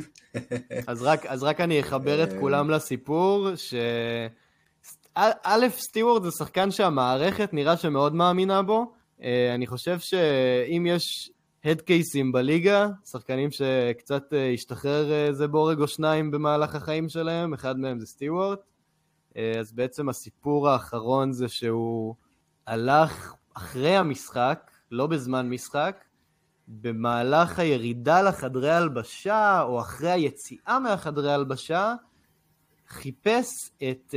אז, 0.88 1.04
רק, 1.04 1.26
אז 1.26 1.44
רק 1.44 1.62
אני 1.62 1.80
אחבר 1.80 2.24
את 2.24 2.30
כולם 2.40 2.70
לסיפור, 2.70 3.56
ש... 3.56 3.74
א', 5.16 5.66
סטיוארט 5.78 6.24
זה 6.24 6.30
שחקן 6.32 6.72
שהמערכת 6.72 7.54
נראה 7.54 7.78
שמאוד 7.78 8.16
מאמינה 8.16 8.62
בו. 8.62 8.94
אה, 9.24 9.56
אני 9.56 9.68
חושב 9.68 10.00
שאם 10.00 10.86
יש 10.90 11.32
head 11.66 11.82
case 11.82 12.15
ים 12.15 12.32
בליגה, 12.32 12.88
שחקנים 13.12 13.52
שקצת 13.52 14.34
אה, 14.34 14.52
השתחרר 14.54 15.28
איזה 15.28 15.48
בורג 15.48 15.82
או 15.82 15.88
שניים 15.88 16.32
במהלך 16.32 16.76
החיים 16.76 17.10
שלהם, 17.10 17.54
אחד 17.54 17.80
מהם 17.80 18.00
זה 18.00 18.06
סטיוארט. 18.06 18.58
אז 19.60 19.74
בעצם 19.74 20.10
הסיפור 20.10 20.70
האחרון 20.70 21.32
זה 21.32 21.48
שהוא 21.48 22.16
הלך 22.68 23.34
אחרי 23.54 23.96
המשחק, 23.96 24.72
לא 24.92 25.08
בזמן 25.08 25.50
משחק, 25.50 26.04
במהלך 26.68 27.60
הירידה 27.60 28.22
לחדרי 28.22 28.72
הלבשה, 28.72 29.62
או 29.62 29.80
אחרי 29.80 30.12
היציאה 30.12 30.80
מהחדרי 30.80 31.34
הלבשה, 31.34 31.94
חיפש 32.90 33.72
את... 33.92 34.16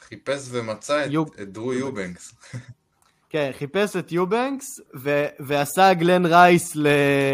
חיפש 0.00 0.48
ומצא 0.50 1.04
את, 1.06 1.10
יוב... 1.10 1.30
את 1.42 1.52
דרו 1.52 1.72
יובנקס. 1.72 2.34
כן, 3.30 3.50
חיפש 3.58 3.96
את 3.96 4.12
יובנקס, 4.12 4.80
ו- 4.96 5.26
ועשה 5.40 5.94
גלן 5.94 6.26
רייס 6.26 6.76
ל- 6.76 6.88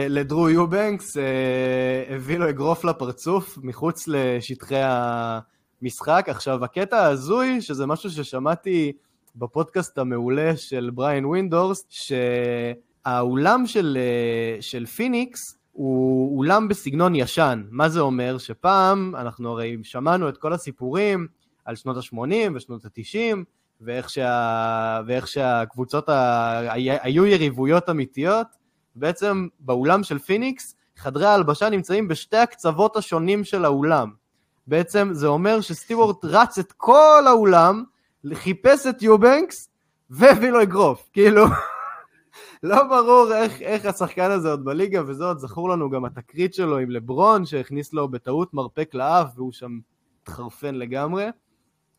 לדרו 0.09 0.51
יובנקס, 0.51 1.17
אה, 1.17 2.15
הביא 2.15 2.39
לו 2.39 2.49
אגרוף 2.49 2.85
לפרצוף 2.85 3.59
מחוץ 3.63 4.09
לשטחי 4.09 4.81
המשחק. 5.83 6.25
עכשיו, 6.29 6.65
הקטע 6.65 6.99
ההזוי, 6.99 7.61
שזה 7.61 7.87
משהו 7.87 8.11
ששמעתי 8.11 8.93
בפודקאסט 9.37 9.99
המעולה 9.99 10.57
של 10.57 10.91
בריאן 10.95 11.25
ווינדהורסט, 11.25 11.87
שהאולם 11.89 13.67
של, 13.67 13.99
אה, 14.01 14.63
של 14.63 14.87
פיניקס 14.87 15.59
הוא 15.73 16.39
אולם 16.39 16.69
בסגנון 16.69 17.15
ישן. 17.15 17.63
מה 17.71 17.89
זה 17.89 18.01
אומר? 18.01 18.39
שפעם, 18.39 19.17
אנחנו 19.17 19.51
הרי 19.51 19.77
שמענו 19.83 20.29
את 20.29 20.39
כל 20.39 20.53
הסיפורים 20.53 21.27
על 21.65 21.77
שנות 21.77 21.97
ה-80 21.97 22.55
ושנות 22.55 22.85
ה-90, 22.85 23.37
ואיך, 23.81 24.11
שה... 24.11 25.01
ואיך 25.07 25.29
שהקבוצות 25.29 26.09
ה... 26.09 26.73
היו 27.03 27.27
יריבויות 27.27 27.91
אמיתיות. 27.91 28.47
בעצם 28.95 29.49
באולם 29.61 30.03
של 30.03 30.19
פיניקס, 30.19 30.75
חדרי 30.97 31.27
ההלבשה 31.27 31.69
נמצאים 31.69 32.09
בשתי 32.09 32.37
הקצוות 32.37 32.97
השונים 32.97 33.45
של 33.45 33.65
האולם. 33.65 34.11
בעצם 34.67 35.09
זה 35.13 35.27
אומר 35.27 35.61
שסטיוורט 35.61 36.25
רץ 36.25 36.59
את 36.59 36.73
כל 36.73 37.25
האולם, 37.27 37.85
חיפש 38.35 38.87
את 38.87 39.03
יובנקס 39.03 39.69
והביא 40.11 40.51
לו 40.51 40.63
אגרוף. 40.63 41.09
כאילו, 41.13 41.45
לא 42.63 42.83
ברור 42.83 43.35
איך, 43.35 43.63
איך 43.63 43.87
השחקן 43.87 44.31
הזה 44.31 44.51
עוד 44.51 44.65
בליגה, 44.65 45.03
וזה 45.07 45.25
עוד 45.25 45.39
זכור 45.39 45.69
לנו 45.69 45.91
גם 45.91 46.05
התקרית 46.05 46.55
שלו 46.55 46.79
עם 46.79 46.91
לברון, 46.91 47.47
שהכניס 47.47 47.93
לו 47.93 48.09
בטעות 48.09 48.55
מרפק 48.55 48.95
לאף, 48.95 49.29
והוא 49.37 49.53
שם 49.53 49.79
התחרפן 50.23 50.75
לגמרי. 50.75 51.27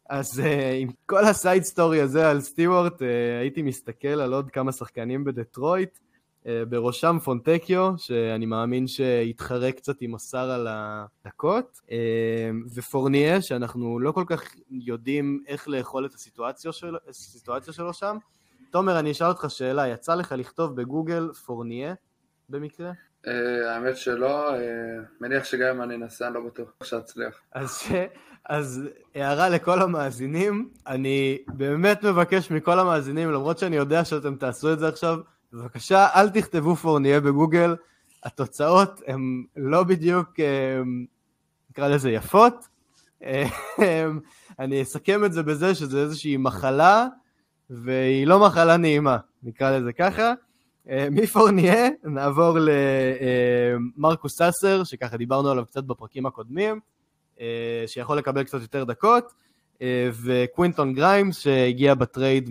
אז 0.10 0.40
uh, 0.40 0.44
עם 0.80 0.90
כל 1.06 1.26
ה 1.26 1.33
side 1.33 1.64
story 1.64 2.02
הזה 2.02 2.30
על 2.30 2.42
סטיוורט, 2.42 3.02
uh, 3.02 3.06
הייתי 3.42 3.62
מסתכל 3.62 4.08
על 4.08 4.34
עוד 4.34 4.52
כמה 4.52 4.72
שחקנים 4.72 5.24
בדטרויט, 5.24 6.00
בראשם 6.46 7.18
פונטקיו, 7.24 7.94
שאני 7.98 8.46
מאמין 8.46 8.88
שהתחרה 8.88 9.72
קצת 9.72 10.02
עם 10.02 10.16
השאר 10.16 10.52
על 10.52 10.68
הדקות, 10.70 11.82
uh, 11.86 11.90
ופורניה, 12.76 13.42
שאנחנו 13.42 14.00
לא 14.00 14.12
כל 14.12 14.24
כך 14.28 14.44
יודעים 14.70 15.44
איך 15.48 15.68
לאכול 15.68 16.06
את 16.06 16.14
הסיטואציה 16.14 16.72
שלו, 16.72 16.98
הסיטואציה 17.10 17.74
שלו 17.74 17.94
שם. 17.94 18.18
תומר, 18.72 19.00
אני 19.00 19.12
אשאל 19.12 19.28
אותך 19.28 19.46
שאלה, 19.50 19.88
יצא 19.88 20.16
לך 20.16 20.32
לכתוב 20.38 20.76
בגוגל 20.76 21.34
פורניה 21.46 21.94
במקרה? 22.50 22.92
האמת 23.68 23.98
שלא, 23.98 24.52
מניח 25.22 25.44
שגם 25.44 25.76
אם 25.76 25.82
אני 25.82 25.96
אנסה 25.96 26.28
אני 26.28 26.34
לא 26.34 26.42
בטוח 26.42 26.74
שאצליח. 26.84 27.42
אז 27.52 27.84
אז 28.46 28.82
הערה 29.16 29.50
לכל 29.50 29.82
המאזינים, 29.82 30.70
אני 30.88 31.38
באמת 31.48 32.04
מבקש 32.04 32.52
מכל 32.52 32.80
המאזינים, 32.80 33.32
למרות 33.32 33.58
שאני 33.58 33.76
יודע 33.76 34.06
שאתם 34.06 34.36
תעשו 34.36 34.74
את 34.74 34.80
זה 34.80 34.88
עכשיו, 34.88 35.18
בבקשה 35.54 36.08
אל 36.16 36.30
תכתבו 36.30 36.76
פורניה 36.76 37.22
בגוגל, 37.22 37.76
התוצאות 38.24 39.02
הן 39.08 39.44
לא 39.56 39.84
בדיוק, 39.84 40.40
אה, 40.40 40.82
נקרא 41.70 41.88
לזה 41.88 42.12
יפות. 42.12 42.68
אה, 43.24 43.48
אני 44.60 44.82
אסכם 44.82 45.26
את 45.26 45.34
זה 45.34 45.44
בזה 45.44 45.76
שזה 45.76 46.02
איזושהי 46.02 46.38
מחלה, 46.38 47.08
והיא 47.70 48.28
לא 48.28 48.40
מחלה 48.40 48.78
נעימה, 48.78 49.18
נקרא 49.44 49.78
לזה 49.78 49.94
ככה. 49.94 50.34
אה, 50.90 51.08
מפורניה 51.12 51.90
נעבור 52.04 52.58
למרקוס 53.98 54.38
סאסר, 54.38 54.84
שככה 54.84 55.18
דיברנו 55.18 55.50
עליו 55.50 55.66
קצת 55.66 55.84
בפרקים 55.84 56.26
הקודמים. 56.26 56.80
שיכול 57.88 58.18
לקבל 58.18 58.44
קצת 58.44 58.62
יותר 58.62 58.84
דקות, 58.84 59.34
וקווינטון 60.24 60.94
גריימס 60.94 61.40
שהגיע 61.40 61.94
בטרייד 61.96 62.50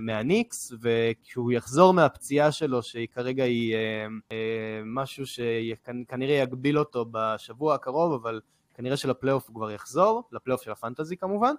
מהניקס, 0.00 0.72
וכשהוא 0.80 1.52
יחזור 1.52 1.94
מהפציעה 1.94 2.52
שלו, 2.52 2.82
שכרגע 2.82 3.44
היא 3.44 3.74
אה, 3.74 4.06
משהו 4.84 5.24
שכנראה 5.26 6.34
יגביל 6.34 6.78
אותו 6.78 7.06
בשבוע 7.10 7.74
הקרוב, 7.74 8.12
אבל 8.12 8.40
כנראה 8.74 8.96
שלפלייאוף 8.96 9.48
הוא 9.48 9.54
כבר 9.54 9.70
יחזור, 9.70 10.22
לפלייאוף 10.32 10.62
של 10.62 10.70
הפנטזי 10.70 11.16
כמובן. 11.16 11.54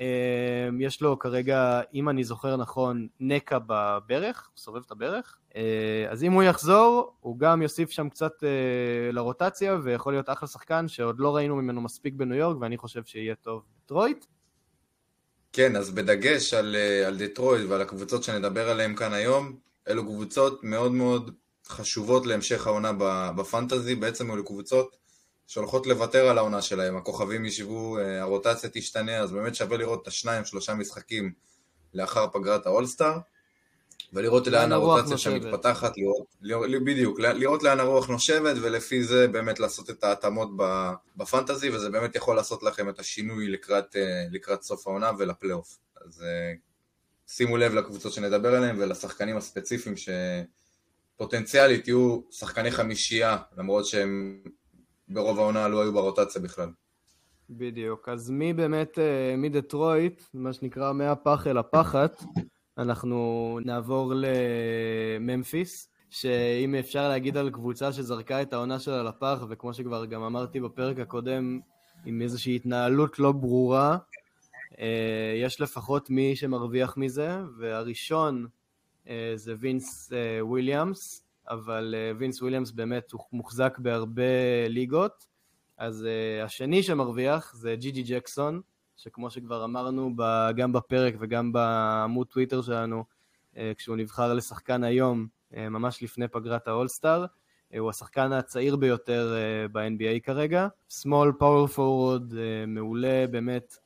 אמ, 0.00 0.80
יש 0.80 1.00
לו 1.02 1.18
כרגע, 1.18 1.80
אם 1.94 2.08
אני 2.08 2.24
זוכר 2.24 2.56
נכון, 2.56 3.08
נקע 3.20 3.58
בברך, 3.66 4.48
הוא 4.52 4.60
סובב 4.60 4.82
את 4.86 4.90
הברך. 4.90 5.36
אה, 5.56 6.06
אז 6.08 6.24
אם 6.24 6.32
הוא 6.32 6.42
יחזור, 6.42 7.16
הוא 7.20 7.38
גם 7.38 7.62
יוסיף 7.62 7.90
שם 7.90 8.08
קצת 8.08 8.44
אה, 8.44 9.12
לרוטציה, 9.12 9.76
ויכול 9.82 10.12
להיות 10.12 10.30
אחלה 10.30 10.48
שחקן 10.48 10.88
שעוד 10.88 11.20
לא 11.20 11.36
ראינו 11.36 11.56
ממנו 11.56 11.80
מספיק 11.80 12.14
בניו 12.14 12.36
יורק, 12.36 12.56
ואני 12.60 12.76
חושב 12.76 13.04
שיהיה 13.04 13.34
טוב 13.34 13.62
בטרויט. 13.84 14.26
כן, 15.52 15.76
אז 15.76 15.90
בדגש 15.90 16.54
על, 16.54 16.76
אה, 16.76 17.06
על 17.06 17.18
דטרויט 17.18 17.68
ועל 17.68 17.80
הקבוצות 17.80 18.22
שנדבר 18.22 18.68
עליהן 18.68 18.96
כאן 18.96 19.12
היום, 19.12 19.56
אלו 19.88 20.04
קבוצות 20.04 20.64
מאוד 20.64 20.92
מאוד 20.92 21.30
חשובות 21.68 22.26
להמשך 22.26 22.66
העונה 22.66 22.92
בפנטזי, 23.36 23.94
בעצם 23.94 24.30
אלו 24.30 24.44
קבוצות 24.44 24.96
שהולכות 25.46 25.86
לוותר 25.86 26.28
על 26.28 26.38
העונה 26.38 26.62
שלהם, 26.62 26.96
הכוכבים 26.96 27.44
ישבו, 27.44 27.98
אה, 27.98 28.20
הרוטציה 28.20 28.70
תשתנה, 28.72 29.18
אז 29.18 29.32
באמת 29.32 29.54
שווה 29.54 29.76
לראות 29.76 30.02
את 30.02 30.08
השניים, 30.08 30.44
שלושה 30.44 30.74
משחקים 30.74 31.32
לאחר 31.94 32.26
פגרת 32.32 32.66
האולסטאר, 32.66 33.18
ולראות 34.12 34.46
לאן 34.46 34.72
הרוטציה 34.72 35.18
שם 35.18 35.34
מתפתחת, 35.34 35.92
לראות, 35.96 36.26
לראות, 36.40 36.84
בדיוק, 36.84 37.20
לראות 37.20 37.62
לאן 37.62 37.80
הרוח 37.80 38.08
נושבת, 38.08 38.56
ולפי 38.62 39.02
זה 39.02 39.28
באמת 39.28 39.60
לעשות 39.60 39.90
את 39.90 40.04
ההתאמות 40.04 40.48
בפנטזי, 41.16 41.70
וזה 41.70 41.90
באמת 41.90 42.16
יכול 42.16 42.36
לעשות 42.36 42.62
לכם 42.62 42.88
את 42.88 42.98
השינוי 42.98 43.48
לקראת, 43.48 43.96
אה, 43.96 44.24
לקראת 44.30 44.62
סוף 44.62 44.86
העונה 44.86 45.10
ולפלייאוף. 45.18 45.78
אז 46.06 46.22
אה, 46.22 46.52
שימו 47.26 47.56
לב 47.56 47.74
לקבוצות 47.74 48.12
שנדבר 48.12 48.54
עליהן 48.54 48.76
ולשחקנים 48.80 49.36
הספציפיים 49.36 49.94
שפוטנציאלית 51.16 51.88
יהיו 51.88 52.20
שחקני 52.30 52.70
חמישייה, 52.70 53.36
למרות 53.56 53.86
שהם 53.86 54.42
ברוב 55.08 55.38
העונה 55.38 55.68
לא 55.68 55.82
היו 55.82 55.92
ברוטציה 55.92 56.42
בכלל. 56.42 56.68
בדיוק, 57.50 58.08
אז 58.08 58.30
מי 58.30 58.52
באמת, 58.52 58.98
אה, 58.98 59.34
מדטרויט, 59.36 60.22
מה 60.34 60.52
שנקרא 60.52 60.92
מהפח 60.92 61.46
אל 61.46 61.58
הפחת, 61.58 62.22
אנחנו 62.78 63.58
נעבור 63.64 64.12
לממפיס, 64.16 65.88
שאם 66.10 66.74
אפשר 66.74 67.08
להגיד 67.08 67.36
על 67.36 67.50
קבוצה 67.50 67.92
שזרקה 67.92 68.42
את 68.42 68.52
העונה 68.52 68.78
שלה 68.78 69.02
לפח, 69.02 69.44
וכמו 69.48 69.74
שכבר 69.74 70.06
גם 70.06 70.22
אמרתי 70.22 70.60
בפרק 70.60 70.98
הקודם, 70.98 71.60
עם 72.04 72.22
איזושהי 72.22 72.56
התנהלות 72.56 73.18
לא 73.18 73.32
ברורה, 73.32 73.98
אה, 74.78 75.34
יש 75.42 75.60
לפחות 75.60 76.10
מי 76.10 76.36
שמרוויח 76.36 76.96
מזה, 76.96 77.38
והראשון 77.58 78.46
אה, 79.08 79.32
זה 79.34 79.54
וינס 79.58 80.12
וויליאמס, 80.40 81.25
אבל 81.48 81.94
אה, 81.98 82.12
וינס 82.18 82.42
וויליאמס 82.42 82.70
באמת 82.70 83.12
הוא 83.12 83.20
מוחזק 83.32 83.78
בהרבה 83.78 84.22
ליגות, 84.68 85.26
אז 85.78 86.06
uh, 86.06 86.44
השני 86.44 86.82
שמרוויח 86.82 87.54
זה 87.54 87.76
ג'י 87.76 87.90
ג'י 87.90 88.02
ג'קסון, 88.02 88.60
שכמו 88.96 89.30
שכבר 89.30 89.64
אמרנו 89.64 90.16
גם 90.56 90.72
בפרק 90.72 91.14
וגם 91.18 91.52
בעמוד 91.52 92.26
טוויטר 92.26 92.62
שלנו, 92.62 93.04
uh, 93.54 93.58
כשהוא 93.76 93.96
נבחר 93.96 94.34
לשחקן 94.34 94.84
היום, 94.84 95.26
uh, 95.52 95.56
ממש 95.56 96.02
לפני 96.02 96.28
פגרת 96.28 96.68
האולסטאר, 96.68 97.24
uh, 97.24 97.78
הוא 97.78 97.90
השחקן 97.90 98.32
הצעיר 98.32 98.76
ביותר 98.76 99.34
uh, 99.34 99.72
ב-NBA 99.72 100.20
כרגע, 100.22 100.68
power 101.40 101.68
forward, 101.76 102.32
uh, 102.32 102.66
מעולה, 102.66 103.26
באמת, 103.30 103.76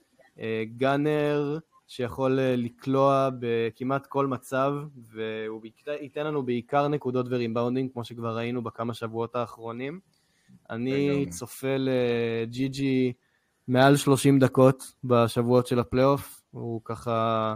גאנר, 0.77 1.59
שיכול 1.91 2.39
אה, 2.39 2.57
לקלוע 2.57 3.29
בכמעט 3.39 4.07
כל 4.07 4.27
מצב, 4.27 4.73
והוא 4.97 5.63
ייתן 6.01 6.27
לנו 6.27 6.43
בעיקר 6.43 6.89
נקודות 6.89 7.27
ורימבאונדים, 7.31 7.89
כמו 7.89 8.05
שכבר 8.05 8.37
ראינו 8.37 8.63
בכמה 8.63 8.95
שבועות 8.95 9.37
האחרונים. 9.37 10.01
אני 10.71 11.27
צופה 11.31 11.77
לג'י 11.79 12.69
ג'י 12.69 13.13
מעל 13.69 13.97
30 13.97 14.39
דקות 14.39 14.93
בשבועות 15.05 15.67
של 15.67 15.79
הפלייאוף, 15.79 16.43
הוא 16.51 16.81
ככה 16.85 17.55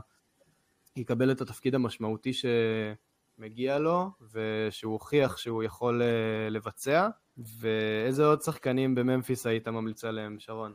יקבל 0.97 1.31
את 1.31 1.41
התפקיד 1.41 1.75
המשמעותי 1.75 2.33
שמגיע 2.33 3.79
לו, 3.79 4.11
ושהוא 4.33 4.93
הוכיח 4.93 5.37
שהוא 5.37 5.63
יכול 5.63 6.03
אה, 6.03 6.51
לבצע. 6.51 7.09
ואיזה 7.39 8.27
עוד 8.27 8.43
שחקנים 8.43 8.95
בממפיס 8.95 9.47
היית 9.47 9.69
ממליץ 9.69 10.05
עליהם, 10.05 10.37
שרון? 10.39 10.75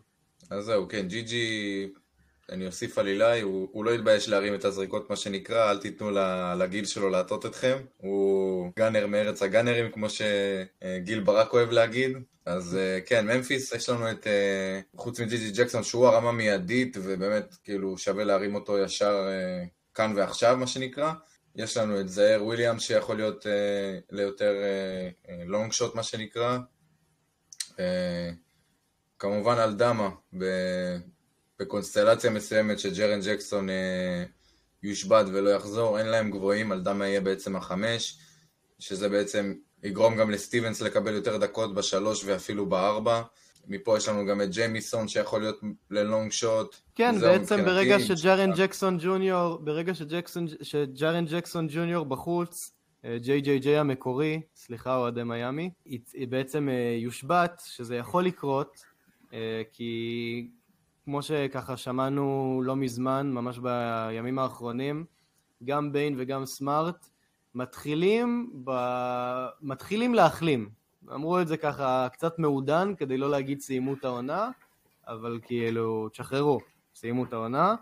אז 0.50 0.66
זהו, 0.66 0.88
כן, 0.88 1.08
ג'י 1.08 1.22
ג'י 1.22 1.88
אני 2.52 2.68
אוסיף 2.68 2.98
על 2.98 3.08
אילי, 3.08 3.42
הוא, 3.42 3.70
הוא 3.72 3.86
לא 3.86 3.92
יתבייש 3.92 4.30
להרים 4.30 4.56
את 4.56 4.66
הזריקות 4.66 5.10
מה 5.10 5.16
שנקרא, 5.16 5.72
אל 5.72 5.78
תיתנו 5.78 6.12
לגיל 6.60 6.86
שלו 6.86 7.10
להטות 7.10 7.46
אתכם. 7.46 7.78
הוא 7.98 8.72
גאנר 8.78 9.08
מארץ 9.08 9.42
הגאנרים, 9.42 9.92
כמו 9.92 10.08
שגיל 10.10 11.20
ברק 11.20 11.54
אוהב 11.54 11.72
להגיד. 11.72 12.18
אז 12.46 12.78
כן, 13.06 13.28
ממפיס, 13.28 13.74
יש 13.74 13.90
לנו 13.90 14.12
את, 14.12 14.28
חוץ 14.96 15.20
מג'י 15.20 15.38
ג'י 15.38 15.52
ג'קסון, 15.52 15.84
שהוא 15.84 16.08
הרמה 16.08 16.32
מיידית, 16.32 16.98
ובאמת, 17.04 17.56
כאילו, 17.64 17.98
שווה 17.98 18.24
להרים 18.24 18.56
אותו 18.56 18.78
ישר 18.78 19.28
כאן 19.94 20.14
ועכשיו, 20.16 20.58
מה 20.58 20.68
שנקרא. 20.68 21.12
יש 21.56 21.78
לנו 21.78 22.00
את 22.00 22.10
זהר 22.10 22.44
וויליאם 22.44 22.80
שיכול 22.80 23.16
להיות 23.16 23.48
אה, 23.48 24.00
ליותר 24.12 24.54
לונג 25.46 25.66
אה, 25.66 25.72
שוט 25.72 25.96
מה 25.96 26.04
שנקרא. 26.04 26.58
אה, 27.80 28.30
כמובן 29.20 29.58
על 29.58 29.74
דמה 29.76 30.10
בקונסטלציה 31.60 32.30
מסוימת 32.30 32.80
שג'רן 32.80 33.20
ג'קסון 33.22 33.70
אה, 33.70 34.24
יושבת 34.84 35.26
ולא 35.34 35.50
יחזור, 35.50 36.00
אין 36.00 36.08
להם 36.08 36.32
גבוהים, 36.32 36.72
על 36.72 36.82
דמה 36.82 37.08
יהיה 37.08 37.22
בעצם 37.22 37.56
החמש, 37.56 38.18
שזה 38.80 39.10
בעצם 39.10 39.54
יגרום 39.84 40.16
גם 40.16 40.32
לסטיבנס 40.32 40.82
לקבל 40.82 41.14
יותר 41.14 41.38
דקות 41.38 41.76
בשלוש 41.76 42.24
ואפילו 42.26 42.66
בארבע. 42.66 43.22
מפה 43.68 43.98
יש 43.98 44.08
לנו 44.08 44.26
גם 44.26 44.42
את 44.42 44.50
ג'יימיסון 44.50 45.08
שיכול 45.08 45.42
להיות 45.42 45.60
ללונג 45.92 46.32
שוט. 46.32 46.76
כן, 46.96 47.20
בעצם 47.20 47.66
ברגע 47.66 48.00
שג'רן 48.00 48.52
ג'קסון 48.58 48.98
ג'וניור, 49.02 49.58
ברגע 49.58 49.94
שג'רן 50.62 51.26
ג'קסון 51.26 51.68
ג'וניור 51.72 52.06
בחוץ, 52.06 52.72
אה, 53.06 53.18
ג'יי 53.22 53.42
ג'יי 53.42 53.60
ג'יי 53.60 53.78
המקורי, 53.78 54.42
סליחה 54.56 54.96
אוהדי 54.96 55.24
מיאמי, 55.24 55.70
היא 55.86 56.28
בעצם 56.30 56.70
אה, 56.70 56.98
יושבת, 57.00 57.62
שזה 57.66 57.96
יכול 57.96 58.26
לקרות, 58.26 58.78
אה, 59.34 59.62
כי 59.74 60.48
כמו 61.10 61.22
שככה 61.22 61.78
שמענו 61.78 62.62
לא 62.66 62.76
מזמן, 62.76 63.32
ממש 63.32 63.60
בימים 63.60 64.40
האחרונים, 64.40 65.06
גם 65.64 65.92
ביין 65.92 66.16
וגם 66.18 66.46
סמארט 66.46 67.10
מתחילים, 67.56 68.52
ב... 68.64 68.72
מתחילים 69.62 70.16
להחלים. 70.16 70.70
אמרו 71.14 71.40
את 71.40 71.48
זה 71.48 71.58
ככה 71.58 72.08
קצת 72.14 72.40
מעודן, 72.40 72.94
כדי 72.98 73.18
לא 73.18 73.30
להגיד 73.30 73.62
סיימו 73.62 73.94
את 73.94 74.06
העונה, 74.06 74.50
אבל 75.08 75.40
כאילו, 75.44 76.10
תשחררו, 76.10 76.60
סיימו 76.96 77.24
את 77.24 77.34
העונה. 77.34 77.76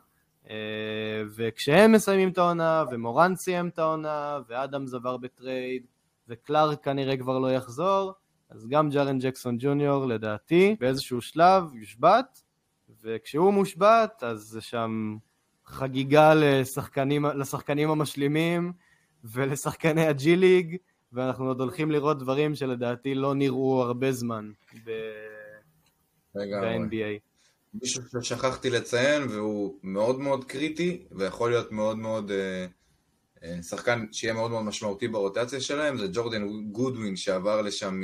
אה, 0.49 1.23
וכשהם 1.35 1.91
מסיימים 1.91 2.29
את 2.29 2.37
העונה, 2.37 2.83
ומורן 2.91 3.35
סיים 3.35 3.67
את 3.67 3.79
העונה, 3.79 4.39
ואדמס 4.47 4.87
עבר 4.87 5.17
בטרייד, 5.17 5.83
וקלארק 6.27 6.83
כנראה 6.83 7.17
כבר 7.17 7.39
לא 7.39 7.53
יחזור, 7.53 8.13
אז 8.49 8.67
גם 8.67 8.89
ג'רן 8.89 9.19
ג'קסון 9.19 9.57
ג'וניור 9.59 10.05
לדעתי 10.05 10.75
באיזשהו 10.79 11.21
שלב 11.21 11.63
יושבת, 11.75 12.46
וכשהוא 13.03 13.53
מושבת 13.53 14.23
אז 14.23 14.39
זה 14.39 14.61
שם 14.61 15.17
חגיגה 15.65 16.33
לשחקנים, 16.33 17.25
לשחקנים 17.25 17.89
המשלימים 17.89 18.73
ולשחקני 19.23 20.07
הג'י 20.07 20.35
ליג, 20.35 20.77
ואנחנו 21.13 21.47
עוד 21.47 21.59
הולכים 21.59 21.91
לראות 21.91 22.19
דברים 22.19 22.55
שלדעתי 22.55 23.15
לא 23.15 23.35
נראו 23.35 23.81
הרבה 23.81 24.11
זמן 24.11 24.51
ב-NBA. 24.85 27.19
מישהו 27.73 28.03
ששכחתי 28.21 28.69
לציין 28.69 29.23
והוא 29.23 29.79
מאוד 29.83 30.19
מאוד 30.19 30.45
קריטי 30.45 31.05
ויכול 31.11 31.49
להיות 31.49 31.71
מאוד 31.71 31.97
מאוד 31.97 32.31
אה, 32.31 32.65
שחקן 33.61 34.05
שיהיה 34.11 34.33
מאוד 34.33 34.51
מאוד 34.51 34.63
משמעותי 34.63 35.07
ברוטציה 35.07 35.61
שלהם 35.61 35.97
זה 35.97 36.07
ג'ורדן 36.13 36.71
גודווין 36.71 37.15
שעבר 37.15 37.61
לשם 37.61 38.01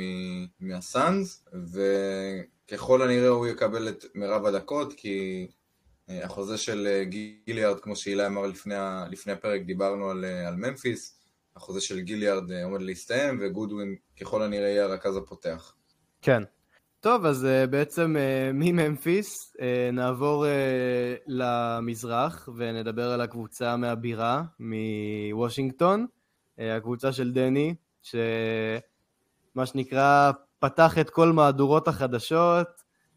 מהסאנז 0.60 1.44
וככל 2.66 3.02
הנראה 3.02 3.28
הוא 3.28 3.46
יקבל 3.46 3.88
את 3.88 4.04
מירב 4.14 4.46
הדקות 4.46 4.92
כי 4.92 5.46
אה, 6.10 6.24
החוזה 6.24 6.58
של 6.58 7.02
גיליארד 7.04 7.80
כמו 7.80 7.96
שאילי 7.96 8.26
אמר 8.26 8.46
לפני, 8.46 8.74
לפני 9.10 9.32
הפרק 9.32 9.62
דיברנו 9.62 10.10
על, 10.10 10.24
על 10.24 10.56
ממפיס 10.56 11.20
החוזה 11.56 11.80
של 11.80 12.00
גיליארד 12.00 12.50
אה, 12.50 12.64
עומד 12.64 12.82
להסתיים, 12.82 13.38
וגודווין 13.40 13.96
ככל 14.20 14.42
הנראה 14.42 14.68
יהיה 14.68 14.84
הרכז 14.84 15.16
הפותח. 15.16 15.74
כן. 16.22 16.42
טוב, 17.04 17.26
אז 17.26 17.44
uh, 17.44 17.66
בעצם 17.66 18.16
uh, 18.16 18.52
מממפיס 18.52 19.56
uh, 19.56 19.60
נעבור 19.92 20.46
למזרח 21.26 22.48
ונדבר 22.56 23.10
על 23.10 23.20
הקבוצה 23.20 23.76
מהבירה, 23.76 24.42
מוושינגטון, 24.60 26.06
הקבוצה 26.58 27.12
של 27.12 27.32
דני, 27.32 27.74
שמה 28.02 29.66
שנקרא 29.66 30.32
פתח 30.58 30.98
את 30.98 31.10
כל 31.10 31.32
מהדורות 31.32 31.88
החדשות 31.88 32.68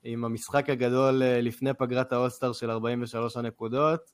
עם 0.04 0.26
המשחק 0.26 0.69
הגדול 0.69 1.21
לפני 1.26 1.73
פגרת 1.73 2.13
האולסטאר 2.13 2.54
של 2.54 2.71
43 2.71 3.38
הנקודות. 3.38 4.12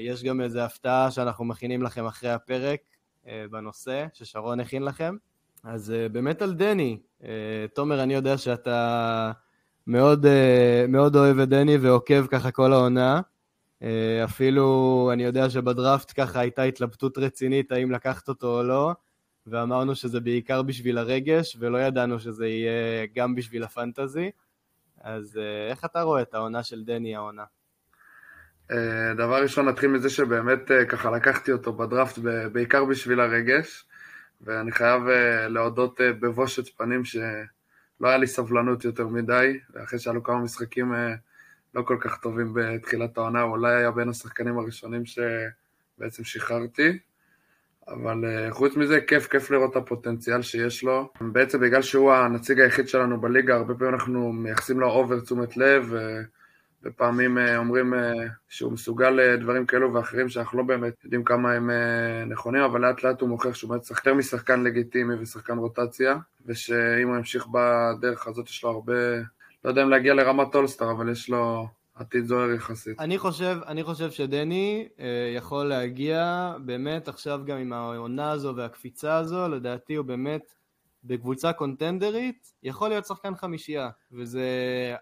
יש 0.00 0.24
גם 0.24 0.40
איזו 0.40 0.60
הפתעה 0.60 1.10
שאנחנו 1.10 1.44
מכינים 1.44 1.82
לכם 1.82 2.06
אחרי 2.06 2.30
הפרק, 2.30 2.80
אה, 3.26 3.44
בנושא 3.50 4.06
ששרון 4.12 4.60
הכין 4.60 4.82
לכם. 4.82 5.16
אז 5.64 5.90
אה, 5.90 6.08
באמת 6.08 6.42
על 6.42 6.54
דני, 6.54 6.98
אה, 7.24 7.66
תומר, 7.74 8.02
אני 8.02 8.14
יודע 8.14 8.38
שאתה 8.38 9.32
מאוד, 9.86 10.26
מאוד 10.88 11.16
אוהב 11.16 11.38
את 11.38 11.48
דני 11.48 11.76
ועוקב 11.76 12.26
ככה 12.26 12.50
כל 12.50 12.72
העונה. 12.72 13.20
אפילו 14.24 15.10
אני 15.12 15.24
יודע 15.24 15.50
שבדראפט 15.50 16.12
ככה 16.20 16.40
הייתה 16.40 16.62
התלבטות 16.62 17.18
רצינית 17.18 17.72
האם 17.72 17.90
לקחת 17.90 18.28
אותו 18.28 18.58
או 18.58 18.62
לא, 18.62 18.92
ואמרנו 19.46 19.94
שזה 19.94 20.20
בעיקר 20.20 20.62
בשביל 20.62 20.98
הרגש, 20.98 21.56
ולא 21.60 21.78
ידענו 21.78 22.20
שזה 22.20 22.46
יהיה 22.46 23.06
גם 23.14 23.34
בשביל 23.34 23.62
הפנטזי. 23.62 24.30
אז 25.00 25.40
איך 25.70 25.84
אתה 25.84 26.02
רואה 26.02 26.22
את 26.22 26.34
העונה 26.34 26.62
של 26.62 26.84
דני 26.84 27.16
העונה? 27.16 27.44
אה, 28.70 29.14
דבר 29.14 29.42
ראשון, 29.42 29.68
נתחיל 29.68 29.90
מזה 29.90 30.10
שבאמת 30.10 30.70
אה, 30.70 30.84
ככה 30.84 31.10
לקחתי 31.10 31.52
אותו 31.52 31.72
בדראפט 31.72 32.18
בעיקר 32.52 32.84
בשביל 32.84 33.20
הרגש, 33.20 33.84
ואני 34.42 34.72
חייב 34.72 35.08
אה, 35.08 35.48
להודות 35.48 36.00
בבושת 36.20 36.76
פנים 36.76 37.04
שלא 37.04 38.08
היה 38.08 38.16
לי 38.16 38.26
סבלנות 38.26 38.84
יותר 38.84 39.08
מדי, 39.08 39.58
ואחרי 39.74 39.98
שהיו 39.98 40.22
כמה 40.22 40.38
משחקים 40.38 40.92
לא 41.74 41.82
כל 41.82 41.96
כך 42.00 42.16
טובים 42.16 42.52
בתחילת 42.54 43.18
העונה, 43.18 43.42
אולי 43.42 43.74
היה 43.74 43.90
בין 43.90 44.08
השחקנים 44.08 44.58
הראשונים 44.58 45.02
שבעצם 45.06 46.24
שחררתי. 46.24 46.98
אבל 47.88 48.24
חוץ 48.50 48.76
מזה, 48.76 49.00
כיף, 49.00 49.26
כיף 49.26 49.50
לראות 49.50 49.70
את 49.70 49.76
הפוטנציאל 49.76 50.42
שיש 50.42 50.84
לו. 50.84 51.12
בעצם 51.20 51.60
בגלל 51.60 51.82
שהוא 51.82 52.12
הנציג 52.12 52.60
היחיד 52.60 52.88
שלנו 52.88 53.20
בליגה, 53.20 53.54
הרבה 53.54 53.74
פעמים 53.74 53.94
אנחנו 53.94 54.32
מייחסים 54.32 54.80
לו 54.80 54.90
אובר 54.90 55.20
תשומת 55.20 55.56
לב, 55.56 55.94
ופעמים 56.84 57.38
אה, 57.38 57.56
אומרים 57.56 57.94
אה, 57.94 58.12
שהוא 58.48 58.72
מסוגל 58.72 59.10
לדברים 59.10 59.66
כאלו 59.66 59.94
ואחרים 59.94 60.28
שאנחנו 60.28 60.58
לא 60.58 60.64
באמת 60.64 60.92
יודעים 61.04 61.24
כמה 61.24 61.52
הם 61.52 61.70
אה, 61.70 62.24
נכונים, 62.24 62.62
אבל 62.62 62.80
לאט 62.80 63.02
לאט 63.02 63.20
הוא 63.20 63.28
מוכיח 63.28 63.54
שהוא 63.54 63.70
באמת 63.70 63.90
יותר 63.90 64.14
משחקן 64.14 64.62
לגיטימי 64.62 65.14
ושחקן 65.14 65.58
רוטציה, 65.58 66.16
ושאם 66.46 67.08
הוא 67.08 67.16
ימשיך 67.16 67.46
בדרך 67.46 68.26
הזאת 68.26 68.48
יש 68.48 68.64
לו 68.64 68.70
הרבה, 68.70 68.92
לא 69.64 69.70
יודע 69.70 69.82
אם 69.82 69.90
להגיע 69.90 70.14
לרמת 70.14 70.54
אולסטאר, 70.54 70.90
אבל 70.90 71.08
יש 71.10 71.28
לו 71.28 71.68
עתיד 71.94 72.24
זוהר 72.24 72.50
יחסית. 72.50 73.00
אני 73.00 73.18
חושב, 73.18 73.58
אני 73.66 73.82
חושב 73.82 74.10
שדני 74.10 74.88
יכול 75.36 75.64
להגיע 75.64 76.52
באמת 76.64 77.08
עכשיו 77.08 77.40
גם 77.46 77.58
עם 77.58 77.72
העונה 77.72 78.30
הזו 78.30 78.54
והקפיצה 78.56 79.16
הזו, 79.16 79.48
לדעתי 79.48 79.94
הוא 79.94 80.06
באמת 80.06 80.54
בקבוצה 81.04 81.52
קונטנדרית 81.52 82.52
יכול 82.62 82.88
להיות 82.88 83.06
שחקן 83.06 83.34
חמישייה, 83.34 83.90
וזה 84.12 84.46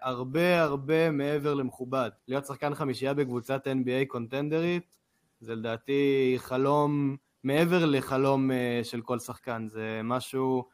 הרבה 0.01 0.61
הרבה 0.61 1.11
מעבר 1.11 1.53
למכובד. 1.53 2.09
להיות 2.27 2.45
שחקן 2.45 2.75
חמישייה 2.75 3.13
בקבוצת 3.13 3.67
NBA 3.67 4.07
קונטנדרית, 4.07 4.97
זה 5.39 5.55
לדעתי 5.55 6.33
חלום, 6.37 7.17
מעבר 7.43 7.85
לחלום 7.85 8.51
אה, 8.51 8.81
של 8.83 9.01
כל 9.01 9.19
שחקן, 9.19 9.67
זה 9.69 10.01
משהו 10.03 10.65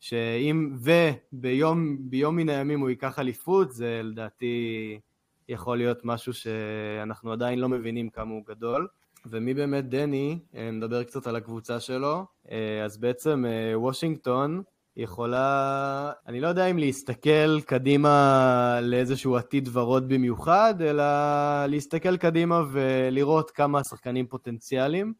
שאם, 0.00 0.76
וביום 0.76 1.96
ביום 2.00 2.36
מן 2.36 2.48
הימים 2.48 2.80
הוא 2.80 2.90
ייקח 2.90 3.18
אליפות, 3.18 3.72
זה 3.72 4.00
לדעתי 4.04 5.00
יכול 5.48 5.78
להיות 5.78 6.04
משהו 6.04 6.34
שאנחנו 6.34 7.32
עדיין 7.32 7.58
לא 7.58 7.68
מבינים 7.68 8.10
כמה 8.10 8.30
הוא 8.30 8.44
גדול. 8.46 8.88
ומי 9.26 9.54
באמת 9.54 9.88
דני, 9.88 10.38
אה, 10.54 10.70
נדבר 10.70 11.04
קצת 11.04 11.26
על 11.26 11.36
הקבוצה 11.36 11.80
שלו, 11.80 12.24
אה, 12.50 12.84
אז 12.84 12.98
בעצם 12.98 13.44
אה, 13.46 13.78
וושינגטון 13.78 14.62
יכולה, 14.96 16.12
אני 16.26 16.40
לא 16.40 16.48
יודע 16.48 16.66
אם 16.66 16.78
להסתכל 16.78 17.60
קדימה 17.60 18.78
לאיזשהו 18.82 19.36
עתיד 19.36 19.68
ורוד 19.72 20.08
במיוחד, 20.08 20.74
אלא 20.80 21.04
להסתכל 21.66 22.16
קדימה 22.16 22.62
ולראות 22.72 23.50
כמה 23.50 23.84
שחקנים 23.84 24.26
פוטנציאליים. 24.26 25.12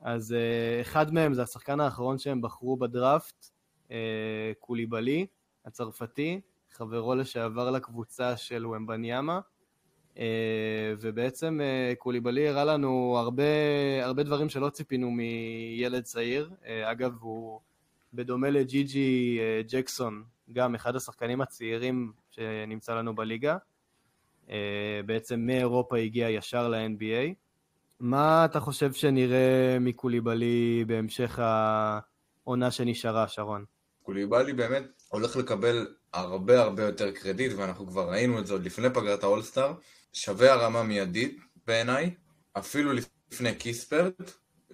אז 0.00 0.34
אחד 0.80 1.14
מהם 1.14 1.34
זה 1.34 1.42
השחקן 1.42 1.80
האחרון 1.80 2.18
שהם 2.18 2.40
בחרו 2.40 2.76
בדראפט, 2.76 3.50
קוליבלי, 4.60 5.26
הצרפתי, 5.66 6.40
חברו 6.70 7.14
לשעבר 7.14 7.70
לקבוצה 7.70 8.36
של 8.36 8.66
ומבניאמה. 8.66 9.40
אה, 10.18 10.94
ובעצם 11.00 11.60
אה, 11.62 11.94
קוליבלי 11.98 12.48
הראה 12.48 12.64
לנו 12.64 13.16
הרבה, 13.18 13.42
הרבה 14.02 14.22
דברים 14.22 14.48
שלא 14.48 14.68
ציפינו 14.68 15.10
מילד 15.10 16.02
צעיר. 16.02 16.50
אה, 16.66 16.90
אגב, 16.90 17.12
הוא 17.20 17.60
בדומה 18.14 18.50
לג'י 18.50 18.82
ג'י 18.82 19.38
ג'קסון, 19.68 20.24
גם 20.52 20.74
אחד 20.74 20.96
השחקנים 20.96 21.40
הצעירים 21.40 22.12
שנמצא 22.30 22.94
לנו 22.94 23.14
בליגה. 23.14 23.56
בעצם 25.06 25.40
מאירופה 25.40 25.98
הגיע 25.98 26.30
ישר 26.30 26.68
ל-NBA. 26.68 27.34
מה 28.00 28.44
אתה 28.44 28.60
חושב 28.60 28.92
שנראה 28.92 29.78
מקוליבלי 29.80 30.84
בהמשך 30.86 31.38
העונה 31.38 32.70
שנשארה, 32.70 33.28
שרון? 33.28 33.64
קוליבלי 34.02 34.52
באמת 34.52 35.02
הולך 35.08 35.36
לקבל 35.36 35.86
הרבה 36.12 36.62
הרבה 36.62 36.82
יותר 36.82 37.10
קרדיט, 37.10 37.52
ואנחנו 37.56 37.86
כבר 37.86 38.10
ראינו 38.10 38.38
את 38.38 38.46
זה 38.46 38.52
עוד 38.52 38.64
לפני 38.64 38.90
פגרת 38.90 39.22
האולסטאר, 39.22 39.74
שווה 40.12 40.52
הרמה 40.52 40.82
מיידית 40.82 41.38
בעיניי, 41.66 42.14
אפילו 42.52 42.92
לפני 42.92 43.54
קיספרט, 43.54 44.14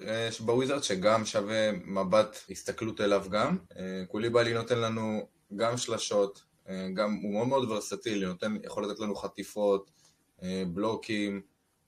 אה, 0.00 0.28
בוויזרד, 0.40 0.82
שגם 0.82 1.26
שווה 1.26 1.72
מבט 1.72 2.36
הסתכלות 2.50 3.00
אליו 3.00 3.24
גם. 3.30 3.56
אה, 3.76 4.04
קוליבאלי 4.08 4.54
נותן 4.54 4.78
לנו 4.78 5.28
גם 5.56 5.76
שלשות, 5.76 6.42
אה, 6.68 6.88
גם 6.94 7.14
הוא 7.22 7.32
מאוד 7.32 7.48
מאוד 7.48 7.70
ורסטילי, 7.70 8.26
נותן, 8.26 8.56
יכול 8.64 8.84
לתת 8.84 9.00
לנו 9.00 9.14
חטיפות, 9.14 9.90
בלוקים, 10.72 11.40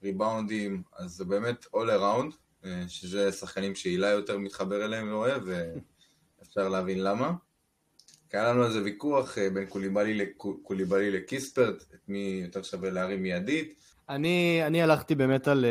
ריבאונדים, 0.03 0.83
אז 0.97 1.11
זה 1.11 1.25
באמת 1.25 1.65
all 1.65 1.89
around, 1.99 2.35
שזה 2.89 3.33
שחקנים 3.33 3.75
שהילה 3.75 4.09
יותר 4.09 4.39
מתחבר 4.39 4.85
אליהם 4.85 5.09
ואוהב, 5.09 5.43
ואפשר 5.47 6.69
להבין 6.69 7.03
למה. 7.03 7.33
היה 8.35 8.53
לנו 8.53 8.64
איזה 8.64 8.83
ויכוח 8.83 9.38
בין 9.38 9.66
קוליבאלי, 10.62 11.11
לקיספרט, 11.11 11.83
את 11.95 12.09
מי 12.09 12.43
יותר 12.45 12.62
שווה 12.62 12.90
להרים 12.90 13.23
מיידית. 13.23 13.75
אני, 14.09 14.61
אני, 14.66 14.83
הלכתי 14.83 15.14
באמת 15.14 15.49
על, 15.49 15.64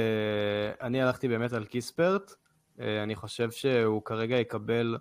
אני 0.82 1.02
הלכתי 1.02 1.28
באמת 1.28 1.54
על 1.54 1.66
קיספרט. 1.66 2.34
אני 2.80 3.16
חושב 3.16 3.52
שהוא 3.52 4.02
כרגע 4.06 4.36
יקבל 4.36 4.98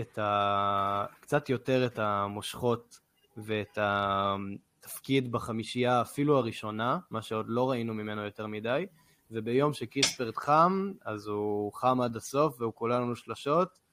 את 0.00 0.18
ה... 0.18 1.06
קצת 1.20 1.48
יותר 1.48 1.86
את 1.86 1.98
המושכות 1.98 2.98
ואת 3.36 3.78
התפקיד 3.80 5.32
בחמישייה 5.32 6.00
אפילו 6.00 6.36
הראשונה, 6.36 6.98
מה 7.10 7.22
שעוד 7.22 7.46
לא 7.48 7.70
ראינו 7.70 7.94
ממנו 7.94 8.24
יותר 8.24 8.46
מדי, 8.46 8.86
וביום 9.30 9.72
שקיספרט 9.72 10.36
חם, 10.36 10.92
אז 11.04 11.26
הוא 11.26 11.72
חם 11.72 12.00
עד 12.00 12.16
הסוף 12.16 12.60
והוא 12.60 12.74
כולל 12.74 13.00
לנו 13.00 13.16
שלשות. 13.16 13.83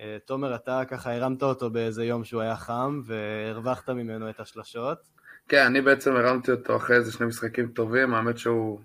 אה, 0.00 0.16
תומר, 0.24 0.54
אתה 0.54 0.82
ככה 0.88 1.14
הרמת 1.14 1.42
אותו 1.42 1.70
באיזה 1.70 2.04
יום 2.04 2.24
שהוא 2.24 2.42
היה 2.42 2.56
חם 2.56 3.00
והרווחת 3.04 3.90
ממנו 3.90 4.30
את 4.30 4.40
השלשות. 4.40 4.98
כן, 5.48 5.64
אני 5.66 5.80
בעצם 5.80 6.16
הרמתי 6.16 6.50
אותו 6.50 6.76
אחרי 6.76 6.96
איזה 6.96 7.12
שני 7.12 7.26
משחקים 7.26 7.68
טובים, 7.68 8.14
האמת 8.14 8.38
שהוא 8.38 8.80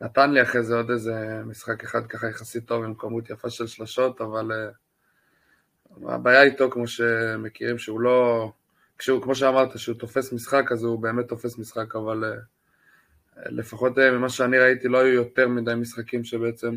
נתן 0.00 0.30
לי 0.30 0.42
אחרי 0.42 0.62
זה 0.62 0.76
עוד 0.76 0.90
איזה 0.90 1.42
משחק 1.46 1.84
אחד 1.84 2.06
ככה 2.06 2.28
יחסית 2.28 2.66
טוב 2.66 2.84
עם 2.84 2.94
כמות 2.94 3.30
יפה 3.30 3.50
של 3.50 3.66
שלשות, 3.66 4.20
אבל 4.20 4.50
uh, 4.52 6.08
הבעיה 6.08 6.42
איתו, 6.42 6.70
כמו 6.70 6.86
שמכירים, 6.86 7.78
שהוא 7.78 8.00
לא... 8.00 8.52
כשהוא, 8.98 9.22
כמו 9.22 9.34
שאמרת, 9.34 9.78
שהוא 9.78 9.98
תופס 9.98 10.32
משחק, 10.32 10.72
אז 10.72 10.84
הוא 10.84 10.98
באמת 10.98 11.28
תופס 11.28 11.58
משחק, 11.58 11.96
אבל 11.96 12.24
uh, 12.24 13.40
לפחות 13.46 13.98
uh, 13.98 14.00
ממה 14.12 14.28
שאני 14.28 14.58
ראיתי, 14.58 14.88
לא 14.88 14.98
היו 14.98 15.12
יותר 15.12 15.48
מדי 15.48 15.74
משחקים 15.74 16.24
שבעצם... 16.24 16.76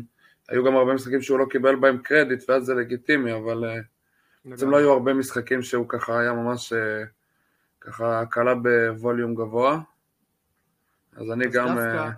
היו 0.50 0.64
גם 0.64 0.76
הרבה 0.76 0.94
משחקים 0.94 1.22
שהוא 1.22 1.38
לא 1.38 1.44
קיבל 1.50 1.76
בהם 1.76 1.98
קרדיט, 1.98 2.50
ואז 2.50 2.64
זה 2.64 2.74
לגיטימי, 2.74 3.34
אבל 3.34 3.64
uh, 3.64 3.82
בעצם 4.44 4.70
לא 4.70 4.76
היו 4.76 4.92
הרבה 4.92 5.14
משחקים 5.14 5.62
שהוא 5.62 5.88
ככה 5.88 6.20
היה 6.20 6.32
ממש... 6.32 6.72
Uh, 6.72 6.76
ככה 7.80 8.26
קלע 8.30 8.54
ב 8.54 8.65
volume 8.65 9.34
גבוה, 9.34 9.78
אז 11.16 11.30
אני 11.30 11.46
אז 11.46 11.52
גם... 11.52 11.66
דווקא, 11.66 12.08
uh... 12.08 12.12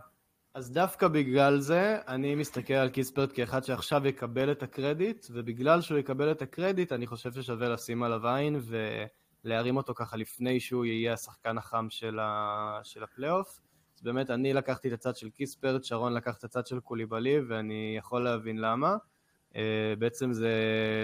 אז 0.54 0.70
דווקא 0.72 1.08
בגלל 1.08 1.60
זה, 1.60 1.98
אני 2.08 2.34
מסתכל 2.34 2.74
על 2.74 2.88
קיספרט 2.88 3.30
כאחד 3.34 3.64
שעכשיו 3.64 4.06
יקבל 4.06 4.52
את 4.52 4.62
הקרדיט, 4.62 5.26
ובגלל 5.30 5.80
שהוא 5.80 5.98
יקבל 5.98 6.30
את 6.30 6.42
הקרדיט, 6.42 6.92
אני 6.92 7.06
חושב 7.06 7.32
ששווה 7.32 7.68
לשים 7.68 8.02
עליו 8.02 8.28
עין 8.28 8.60
ולהרים 9.44 9.76
אותו 9.76 9.94
ככה 9.94 10.16
לפני 10.16 10.60
שהוא 10.60 10.84
יהיה 10.84 11.12
השחקן 11.12 11.58
החם 11.58 11.86
של, 11.90 12.18
ה... 12.18 12.80
של 12.82 13.02
הפלייאוף. 13.02 13.60
באמת, 14.02 14.30
אני 14.30 14.52
לקחתי 14.52 14.88
את 14.88 14.92
הצד 14.92 15.16
של 15.16 15.30
קיספרט, 15.30 15.84
שרון 15.84 16.12
לקח 16.12 16.36
את 16.38 16.44
הצד 16.44 16.66
של 16.66 16.80
קוליבאלי, 16.80 17.40
ואני 17.48 17.94
יכול 17.98 18.24
להבין 18.24 18.58
למה. 18.58 18.96
אה, 19.56 19.94
בעצם 19.98 20.32
זה 20.32 20.52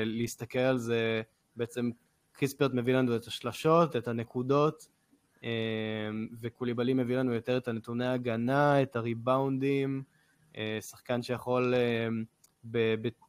להסתכל 0.07 0.59
על 0.59 0.79
זה, 0.79 1.23
בעצם 1.57 1.91
קיספרט 2.37 2.71
מביא 2.75 2.95
לנו 2.95 3.17
את 3.17 3.27
השלשות, 3.27 3.97
את 3.97 4.09
הנקודות, 4.09 4.89
אמ, 5.43 5.49
וקוליבאלי 6.41 6.95
מביא 6.95 7.17
לנו 7.17 7.35
יותר 7.35 7.57
את 7.57 7.69
הנתוני 7.69 8.07
ההגנה, 8.07 8.83
את 8.83 8.97
הריבאונדים, 8.97 10.03
אה, 10.57 10.79
שחקן 10.81 11.23
שיכול, 11.23 11.75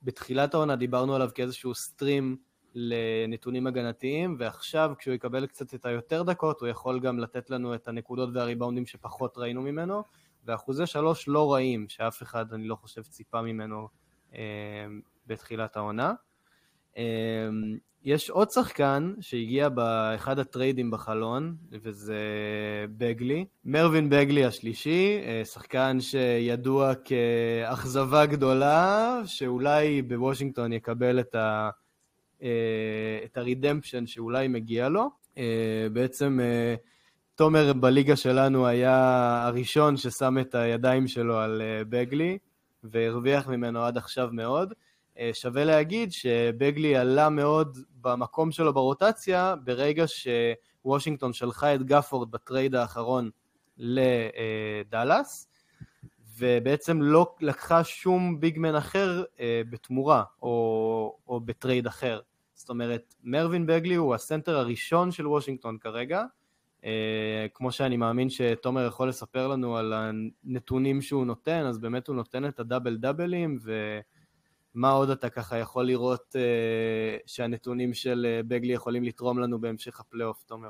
בתחילת 0.03 0.53
העונה 0.53 0.75
דיברנו 0.75 1.15
עליו 1.15 1.29
כאיזשהו 1.35 1.75
סטרים 1.75 2.37
לנתונים 2.75 3.67
הגנתיים, 3.67 4.35
ועכשיו 4.39 4.91
כשהוא 4.97 5.13
יקבל 5.13 5.45
קצת 5.45 5.73
את 5.73 5.85
היותר 5.85 6.23
דקות, 6.23 6.61
הוא 6.61 6.69
יכול 6.69 6.99
גם 6.99 7.19
לתת 7.19 7.49
לנו 7.49 7.75
את 7.75 7.87
הנקודות 7.87 8.29
והריבאונדים 8.33 8.85
שפחות 8.85 9.37
ראינו 9.37 9.61
ממנו, 9.61 10.03
ואחוזי 10.45 10.85
שלוש 10.85 11.27
לא 11.27 11.53
רעים, 11.53 11.89
שאף 11.89 12.23
אחד, 12.23 12.53
אני 12.53 12.67
לא 12.67 12.75
חושב, 12.75 13.01
ציפה 13.01 13.41
ממנו 13.41 13.87
אמ, 14.33 14.39
בתחילת 15.27 15.77
העונה. 15.77 16.13
יש 18.03 18.29
עוד 18.29 18.49
שחקן 18.49 19.13
שהגיע 19.21 19.69
באחד 19.69 20.39
הטריידים 20.39 20.91
בחלון, 20.91 21.55
וזה 21.71 22.17
בגלי. 22.97 23.45
מרווין 23.65 24.09
בגלי 24.09 24.45
השלישי, 24.45 25.21
אה, 25.23 25.45
שחקן 25.45 25.97
שידוע 25.99 26.93
כאכזבה 26.95 28.25
גדולה, 28.25 29.21
שאולי 29.25 30.01
בוושינגטון 30.01 30.73
יקבל 30.73 31.19
את, 31.19 31.35
ה, 31.35 31.39
אה, 31.39 31.69
את 33.25 33.37
הרידמפשן 33.37 34.07
שאולי 34.07 34.47
מגיע 34.47 34.89
לו. 34.89 35.09
אה, 35.37 35.87
בעצם 35.93 36.39
תומר 37.35 37.73
בליגה 37.73 38.15
שלנו 38.15 38.67
היה 38.67 39.41
הראשון 39.45 39.97
ששם 39.97 40.37
את 40.41 40.55
הידיים 40.55 41.07
שלו 41.07 41.37
על 41.37 41.61
באגלי, 41.89 42.37
והרוויח 42.83 43.47
ממנו 43.47 43.83
עד 43.83 43.97
עכשיו 43.97 44.29
מאוד. 44.31 44.73
אה, 45.19 45.29
שווה 45.33 45.65
להגיד 45.65 46.11
שבאגלי 46.11 46.95
עלה 46.95 47.29
מאוד 47.29 47.77
במקום 48.01 48.51
שלו 48.51 48.73
ברוטציה 48.73 49.55
ברגע 49.63 50.05
שוושינגטון 50.07 51.33
שלחה 51.33 51.75
את 51.75 51.83
גפורד 51.83 52.31
בטרייד 52.31 52.75
האחרון 52.75 53.29
לדאלאס 53.77 55.47
ובעצם 56.37 57.01
לא 57.01 57.35
לקחה 57.41 57.83
שום 57.83 58.39
big 58.39 58.57
man 58.57 58.75
אחר 58.75 59.23
אה, 59.39 59.61
בתמורה 59.69 60.23
או, 60.41 61.17
או 61.27 61.39
בטרייד 61.39 61.87
אחר. 61.87 62.19
זאת 62.59 62.69
אומרת, 62.69 63.15
מרווין 63.23 63.65
באגלי 63.65 63.95
הוא 63.95 64.15
הסנטר 64.15 64.57
הראשון 64.57 65.11
של 65.11 65.27
וושינגטון 65.27 65.77
כרגע, 65.77 66.23
אה, 66.85 67.47
כמו 67.53 67.71
שאני 67.71 67.97
מאמין 67.97 68.29
שתומר 68.29 68.87
יכול 68.87 69.09
לספר 69.09 69.47
לנו 69.47 69.77
על 69.77 69.93
הנתונים 69.93 71.01
שהוא 71.01 71.25
נותן, 71.25 71.65
אז 71.65 71.79
באמת 71.79 72.07
הוא 72.07 72.15
נותן 72.15 72.45
את 72.45 72.59
הדאבל 72.59 72.97
דאבלים 72.97 73.57
ו... 73.61 73.99
מה 74.73 74.89
עוד 74.89 75.09
אתה 75.09 75.29
ככה 75.29 75.57
יכול 75.57 75.85
לראות 75.85 76.35
אה, 76.35 77.17
שהנתונים 77.25 77.93
של 77.93 78.25
אה, 78.29 78.41
באגלי 78.47 78.73
יכולים 78.73 79.03
לתרום 79.03 79.39
לנו 79.39 79.61
בהמשך 79.61 79.99
הפלייאוף, 79.99 80.43
תומר? 80.43 80.69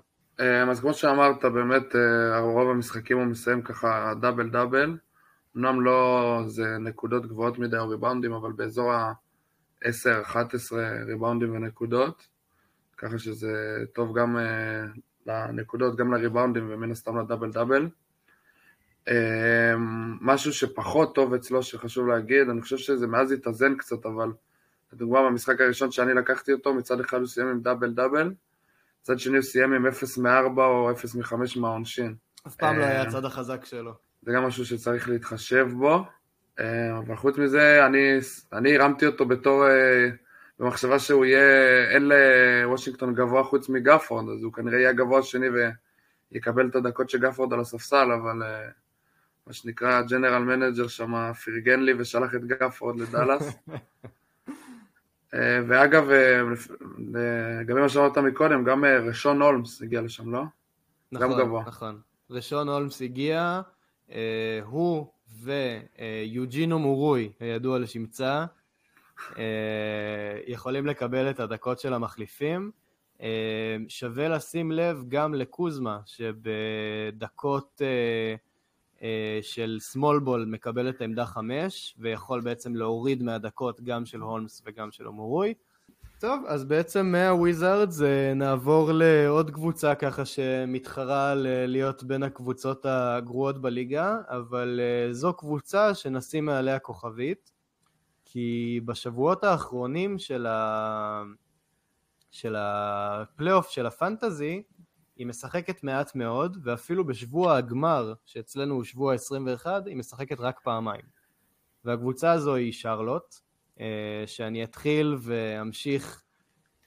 אז 0.72 0.80
כמו 0.80 0.94
שאמרת, 0.94 1.46
באמת 1.46 1.96
רוב 2.40 2.70
המשחקים 2.70 3.18
הוא 3.18 3.26
מסיים 3.26 3.62
ככה 3.62 4.14
דאבל 4.22 4.50
דאבל. 4.50 4.98
אמנם 5.58 5.82
לא 5.82 6.42
זה 6.46 6.78
נקודות 6.80 7.26
גבוהות 7.26 7.60
מדי 7.60 7.78
או 7.78 7.90
ריבאונדים, 7.90 8.34
אבל 8.34 8.52
באזור 8.52 8.92
ה-10-11 9.86 10.76
ריבאונדים 11.08 11.56
ונקודות, 11.56 12.28
ככה 12.98 13.20
שזה 13.20 13.78
טוב 13.94 14.18
גם 14.18 14.38
אה, 14.38 14.86
לנקודות, 15.26 15.96
גם 15.96 16.14
לריבאונדים 16.14 16.68
ומן 16.70 16.92
הסתם 16.92 17.20
לדאבל 17.20 17.52
דאבל. 17.52 17.90
אמ, 19.08 20.18
משהו 20.22 20.54
שפחות 20.54 21.16
טוב 21.16 21.34
אצלו 21.34 21.64
שחשוב 21.64 22.08
להגיד, 22.08 22.50
אני 22.50 22.62
חושב 22.62 22.78
שזה 22.78 23.08
מאז 23.08 23.32
התאזן 23.32 23.76
קצת, 23.76 24.06
אבל 24.06 24.32
לדוגמה 24.94 25.24
במשחק 25.24 25.62
הראשון 25.62 25.92
שאני 25.92 26.14
לקחתי 26.14 26.54
אותו, 26.54 26.74
מצד 26.74 27.00
אחד 27.00 27.18
הוא 27.18 27.28
סיים 27.28 27.48
עם 27.48 27.62
דאבל 27.62 27.94
דאבל, 27.94 28.34
מצד 29.02 29.20
שני 29.20 29.38
הוא 29.38 29.44
סיים 29.44 29.74
עם 29.74 29.88
0 29.88 30.18
מ-4 30.18 30.58
או 30.58 30.92
0 30.92 31.16
מ-5 31.16 31.60
מהעונשין. 31.60 32.16
אף 32.48 32.56
פעם 32.56 32.80
לא 32.80 32.84
היה 32.84 33.04
אמ, 33.04 33.08
הצד 33.08 33.26
החזק 33.26 33.66
שלו. 33.66 33.94
זה 34.22 34.32
גם 34.32 34.44
משהו 34.44 34.66
שצריך 34.66 35.10
להתחשב 35.10 35.68
בו, 35.78 36.06
אבל 36.98 37.16
חוץ 37.16 37.38
מזה, 37.38 37.86
אני, 37.86 38.18
אני 38.54 38.78
הרמתי 38.78 39.06
אותו 39.06 39.26
בתור, 39.26 39.68
אה, 39.68 40.10
במחשבה 40.60 41.00
שהוא 41.00 41.26
יהיה, 41.26 41.90
אין 41.90 42.10
לוושינגטון 42.10 43.16
גבוה 43.16 43.44
חוץ 43.44 43.70
מגפורד, 43.70 44.30
אז 44.30 44.44
הוא 44.44 44.54
כנראה 44.54 44.78
יהיה 44.78 44.90
הגבוה 44.90 45.20
השני 45.20 45.48
ויקבל 46.32 46.68
את 46.68 46.76
הדקות 46.76 47.10
של 47.10 47.18
גפורד 47.18 47.54
על 47.54 47.60
הספסל, 47.60 48.12
אבל... 48.12 48.44
אה, 48.44 48.70
מה 49.50 49.54
שנקרא, 49.54 50.02
general 50.02 50.44
manager 50.44 50.88
שם 50.88 51.34
פרגן 51.34 51.80
לי 51.80 51.94
ושלח 51.98 52.36
את 52.36 52.46
גפורד 52.46 53.00
לדאלאס. 53.00 53.58
אה, 55.34 55.60
ואגב, 55.68 56.10
אה, 56.10 56.42
לגבי 57.60 57.82
מה 57.82 57.90
שאמרת 57.90 58.18
מקודם, 58.18 58.64
גם 58.64 58.86
אה, 58.86 59.00
רישון 59.00 59.42
הולמס 59.42 59.82
הגיע 59.82 60.02
לשם, 60.02 60.32
לא? 60.32 60.44
נכון, 61.12 61.32
גם 61.32 61.40
גבוה. 61.40 61.64
נכון. 61.68 62.02
רשון 62.30 62.70
הולמס 62.70 63.02
הגיע, 63.02 63.62
הוא 64.64 65.08
ויוג'ינו 65.30 66.80
מורוי, 66.80 67.32
הידוע 67.40 67.80
לשמצה, 67.80 68.46
יכולים 70.48 70.86
לקבל 70.86 71.30
את 71.30 71.40
הדקות 71.40 71.80
של 71.80 71.94
המחליפים. 71.94 72.72
שווה 73.88 74.30
לשים 74.30 74.72
לב 74.72 75.04
גם 75.08 75.34
לקוזמה, 75.34 76.00
שבדקות 76.06 77.82
אה, 79.02 79.40
של 79.42 79.78
ball 79.96 80.46
מקבל 80.48 80.90
את 80.90 81.02
העמדה 81.02 81.26
5 81.26 81.96
ויכול 82.00 82.42
בעצם 82.42 82.76
להוריד 82.76 83.24
מהדקות 83.24 83.82
גם 83.82 84.06
של 84.06 84.22
הולמס 84.22 84.62
וגם 84.66 84.92
של 84.92 85.08
אומורוי. 85.08 85.54
טוב, 86.20 86.44
אז 86.48 86.66
בעצם 86.66 87.06
מהוויזארדס 87.06 88.02
נעבור 88.36 88.92
לעוד 88.94 89.52
קבוצה 89.52 89.96
ככה 89.96 90.26
שמתחרה 90.26 91.34
להיות 91.68 92.04
בין 92.04 92.24
הקבוצות 92.24 92.86
הגרועות 92.86 93.62
בליגה, 93.62 94.18
אבל 94.28 94.80
זו 95.12 95.34
קבוצה 95.34 95.96
שנשים 95.96 96.46
מעליה 96.46 96.80
כוכבית, 96.80 97.52
כי 98.26 98.80
בשבועות 98.86 99.44
האחרונים 99.44 100.20
של, 100.20 100.46
ה... 100.46 101.24
של 102.32 102.56
הפלייאוף 102.58 103.70
של 103.70 103.86
הפנטזי, 103.86 104.64
היא 105.16 105.28
משחקת 105.28 105.84
מעט 105.84 106.16
מאוד, 106.16 106.58
ואפילו 106.64 107.06
בשבוע 107.06 107.56
הגמר, 107.56 108.14
שאצלנו 108.26 108.76
הוא 108.76 108.84
שבוע 108.84 109.14
21, 109.14 109.88
היא 109.88 109.96
משחקת 109.96 110.40
רק 110.40 110.60
פעמיים. 110.64 111.06
והקבוצה 111.86 112.32
הזו 112.32 112.56
היא 112.56 112.74
שרלוט, 112.74 113.36
אה, 113.36 113.49
שאני 114.26 114.64
אתחיל 114.64 115.16
ואמשיך 115.20 116.24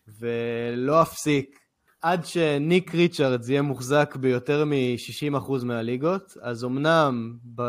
ולא 0.08 1.02
אפסיק. 1.02 1.62
עד 2.02 2.24
שניק 2.24 2.94
ריצ'רדס 2.94 3.48
יהיה 3.48 3.62
מוחזק 3.62 4.16
ביותר 4.16 4.64
מ-60% 4.64 5.64
מהליגות, 5.64 6.36
אז 6.40 6.64
אמנם 6.64 7.36
ב... 7.54 7.62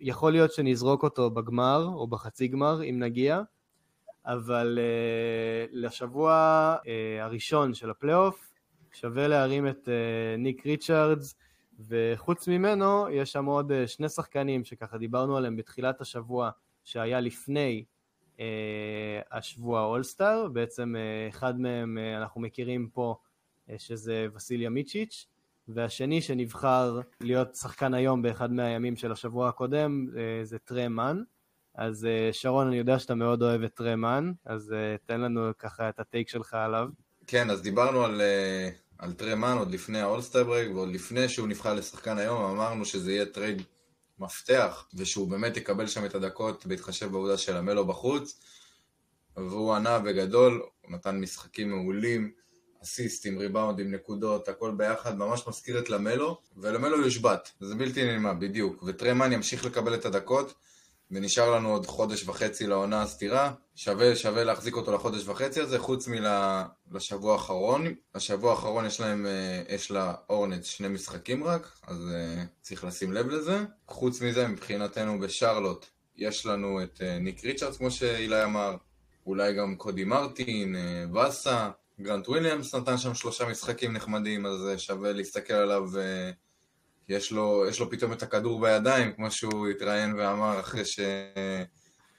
יכול 0.00 0.32
להיות 0.32 0.52
שנזרוק 0.52 1.02
אותו 1.02 1.30
בגמר 1.30 1.86
או 1.94 2.06
בחצי 2.06 2.48
גמר 2.48 2.82
אם 2.82 2.96
נגיע, 2.98 3.42
אבל 4.26 4.78
uh, 4.78 5.70
לשבוע 5.72 6.76
uh, 6.80 6.86
הראשון 7.22 7.74
של 7.74 7.90
הפלייאוף 7.90 8.52
שווה 8.92 9.28
להרים 9.28 9.68
את 9.68 9.88
uh, 9.88 10.38
ניק 10.38 10.66
ריצ'רדס, 10.66 11.34
וחוץ 11.88 12.48
ממנו 12.48 13.08
יש 13.10 13.32
שם 13.32 13.44
עוד 13.44 13.72
uh, 13.72 13.86
שני 13.86 14.08
שחקנים 14.08 14.64
שככה 14.64 14.98
דיברנו 14.98 15.36
עליהם 15.36 15.56
בתחילת 15.56 16.00
השבוע 16.00 16.50
שהיה 16.84 17.20
לפני 17.20 17.84
השבוע 19.30 19.84
אולסטאר, 19.84 20.48
בעצם 20.48 20.94
uh, 20.94 21.34
אחד 21.34 21.60
מהם 21.60 21.98
uh, 21.98 22.22
אנחנו 22.22 22.40
מכירים 22.40 22.88
פה 22.92 23.16
uh, 23.68 23.72
שזה 23.78 24.26
וסיליה 24.34 24.70
מיציץ', 24.70 25.26
והשני 25.68 26.22
שנבחר 26.22 27.00
להיות 27.20 27.54
שחקן 27.54 27.94
היום 27.94 28.22
באחד 28.22 28.52
מהימים 28.52 28.96
של 28.96 29.12
השבוע 29.12 29.48
הקודם 29.48 30.06
uh, 30.12 30.16
זה 30.42 30.58
טרה 30.58 30.85
מאן. 30.85 31.22
אז 31.74 32.08
שרון, 32.32 32.66
אני 32.66 32.76
יודע 32.76 32.98
שאתה 32.98 33.14
מאוד 33.14 33.42
אוהב 33.42 33.62
את 33.62 33.74
טרה 33.74 33.99
מאן, 33.99 34.32
אז 34.44 34.74
תן 35.06 35.20
לנו 35.20 35.50
ככה 35.58 35.88
את 35.88 36.00
ה 36.00 36.06
take 36.06 36.28
שלך 36.28 36.54
עליו. 36.54 36.88
כן, 37.26 37.50
אז 37.50 37.62
דיברנו 37.62 38.04
על, 38.04 38.22
על 38.98 39.12
טרה 39.12 39.34
מאן 39.34 39.56
עוד 39.58 39.70
לפני 39.70 40.00
ה 40.00 40.05
All-Star 40.05 40.44
break, 40.44 40.74
ועוד 40.74 40.88
לפני 40.88 41.28
שהוא 41.28 41.48
נבחר 41.48 41.74
לשחקן 41.74 42.18
היום, 42.18 42.42
אמרנו 42.44 42.84
שזה 42.84 43.12
יהיה 43.12 43.26
טרייד 43.26 43.62
מפתח, 44.18 44.86
ושהוא 44.94 45.28
באמת 45.28 45.56
יקבל 45.56 45.86
שם 45.86 46.04
את 46.04 46.14
הדקות 46.14 46.66
בהתחשב 46.66 47.10
בעובדה 47.12 47.38
של 47.38 47.56
המלו 47.56 47.86
בחוץ, 47.86 48.40
והוא 49.36 49.74
ענה 49.74 49.98
בגדול, 49.98 50.62
הוא 50.82 50.92
נתן 50.92 51.20
משחקים 51.20 51.70
מעולים, 51.70 52.32
אסיסטים, 52.82 53.38
ריבאונדים, 53.38 53.94
נקודות, 53.94 54.48
הכל 54.48 54.70
ביחד, 54.76 55.18
ממש 55.18 55.48
מזכיר 55.48 55.78
את 55.78 55.90
למלו, 55.90 56.40
ולמלו 56.56 57.00
יושבת, 57.00 57.50
זה 57.60 57.74
בלתי 57.74 58.04
נעימה, 58.04 58.34
בדיוק, 58.34 58.82
וטרמן 58.82 59.32
ימשיך 59.32 59.64
לקבל 59.64 59.94
את 59.94 60.04
הדקות, 60.04 60.54
ונשאר 61.14 61.50
לנו 61.50 61.70
עוד 61.70 61.86
חודש 61.86 62.28
וחצי 62.28 62.66
לעונה 62.66 63.02
הסתירה, 63.02 63.52
שווה, 63.74 64.16
שווה 64.16 64.44
להחזיק 64.44 64.76
אותו 64.76 64.92
לחודש 64.92 65.28
וחצי 65.28 65.60
הזה, 65.60 65.78
חוץ 65.78 66.08
מלשבוע 66.88 67.32
האחרון. 67.32 67.94
השבוע 68.14 68.50
האחרון 68.50 68.86
יש 68.86 69.00
להם, 69.00 69.26
אה, 69.26 69.74
יש 69.74 69.90
לאורנץ 69.90 70.66
שני 70.66 70.88
משחקים 70.88 71.44
רק, 71.44 71.72
אז 71.86 71.96
uh, 71.96 72.46
צריך 72.62 72.84
לשים 72.84 73.12
לב 73.12 73.28
לזה. 73.28 73.64
חוץ 73.88 74.22
מזה, 74.22 74.48
מבחינתנו 74.48 75.20
בשרלוט, 75.20 75.86
יש 76.16 76.46
לנו 76.46 76.82
את 76.82 77.00
אה, 77.00 77.22
ניק 77.22 77.44
ריצ'רדס, 77.44 77.76
כמו 77.76 77.90
שאילי 77.90 78.44
אמר, 78.44 78.76
אולי 79.26 79.54
גם 79.54 79.76
קודי 79.76 80.04
מרטין, 80.04 80.76
וסה, 81.14 81.70
גרנט 82.00 82.28
וויליאמס 82.28 82.74
נתן 82.74 82.98
שם 82.98 83.14
שלושה 83.14 83.46
משחקים 83.46 83.92
נחמדים, 83.92 84.46
אז 84.46 84.68
שווה 84.76 85.12
להסתכל 85.12 85.54
עליו 85.54 85.90
יש 87.08 87.32
לו, 87.32 87.64
יש 87.68 87.80
לו 87.80 87.90
פתאום 87.90 88.12
את 88.12 88.22
הכדור 88.22 88.60
בידיים, 88.60 89.12
כמו 89.12 89.30
שהוא 89.30 89.68
התראיין 89.68 90.14
ואמר 90.14 90.60
אחרי, 90.60 90.84
ש... 90.84 91.00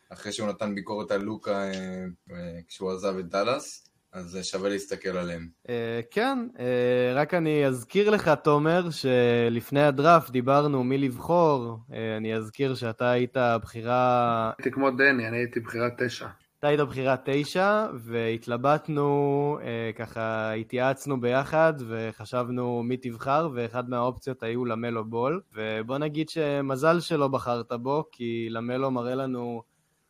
אחרי 0.10 0.32
שהוא 0.32 0.50
נתן 0.50 0.76
ביקורת 0.76 1.12
על 1.12 1.22
לוקה 1.22 1.52
אה, 1.52 2.06
אה, 2.32 2.60
כשהוא 2.68 2.92
עזב 2.92 3.18
את 3.20 3.30
דאלאס. 3.30 3.82
אז 4.14 4.40
שווה 4.44 4.70
להסתכל 4.70 5.10
עליהם. 5.10 5.48
כן, 6.12 6.48
רק 7.16 7.34
אני 7.34 7.66
אזכיר 7.66 8.10
לך, 8.10 8.32
תומר, 8.44 8.90
שלפני 8.90 9.82
הדראפט 9.82 10.30
דיברנו 10.30 10.84
מי 10.84 10.98
לבחור. 10.98 11.78
אני 12.18 12.36
אזכיר 12.36 12.76
שאתה 12.76 13.10
היית 13.12 13.38
בחירה... 13.62 14.52
הייתי 14.58 14.72
כמו 14.72 14.92
דני, 14.92 15.28
אני 15.28 15.38
הייתי 15.38 15.60
בחירה 15.60 15.88
תשע. 15.98 16.28
אתה 16.66 16.70
היית 16.70 16.82
בחירה 16.82 17.16
תשע, 17.26 17.88
והתלבטנו, 17.94 19.58
אה, 19.62 19.92
ככה 19.96 20.52
התייעצנו 20.52 21.22
ביחד, 21.22 21.74
וחשבנו 21.88 22.84
מי 22.84 22.98
תבחר, 22.98 23.50
ואחד 23.54 23.90
מהאופציות 23.90 24.44
היו 24.44 24.66
למלו 24.66 25.06
בול, 25.06 25.42
ובוא 25.54 25.98
נגיד 25.98 26.30
שמזל 26.30 27.00
שלא 27.00 27.28
בחרת 27.28 27.72
בו, 27.72 28.04
כי 28.12 28.48
למלו 28.50 28.92
מראה 28.92 29.16
לנו 29.16 29.64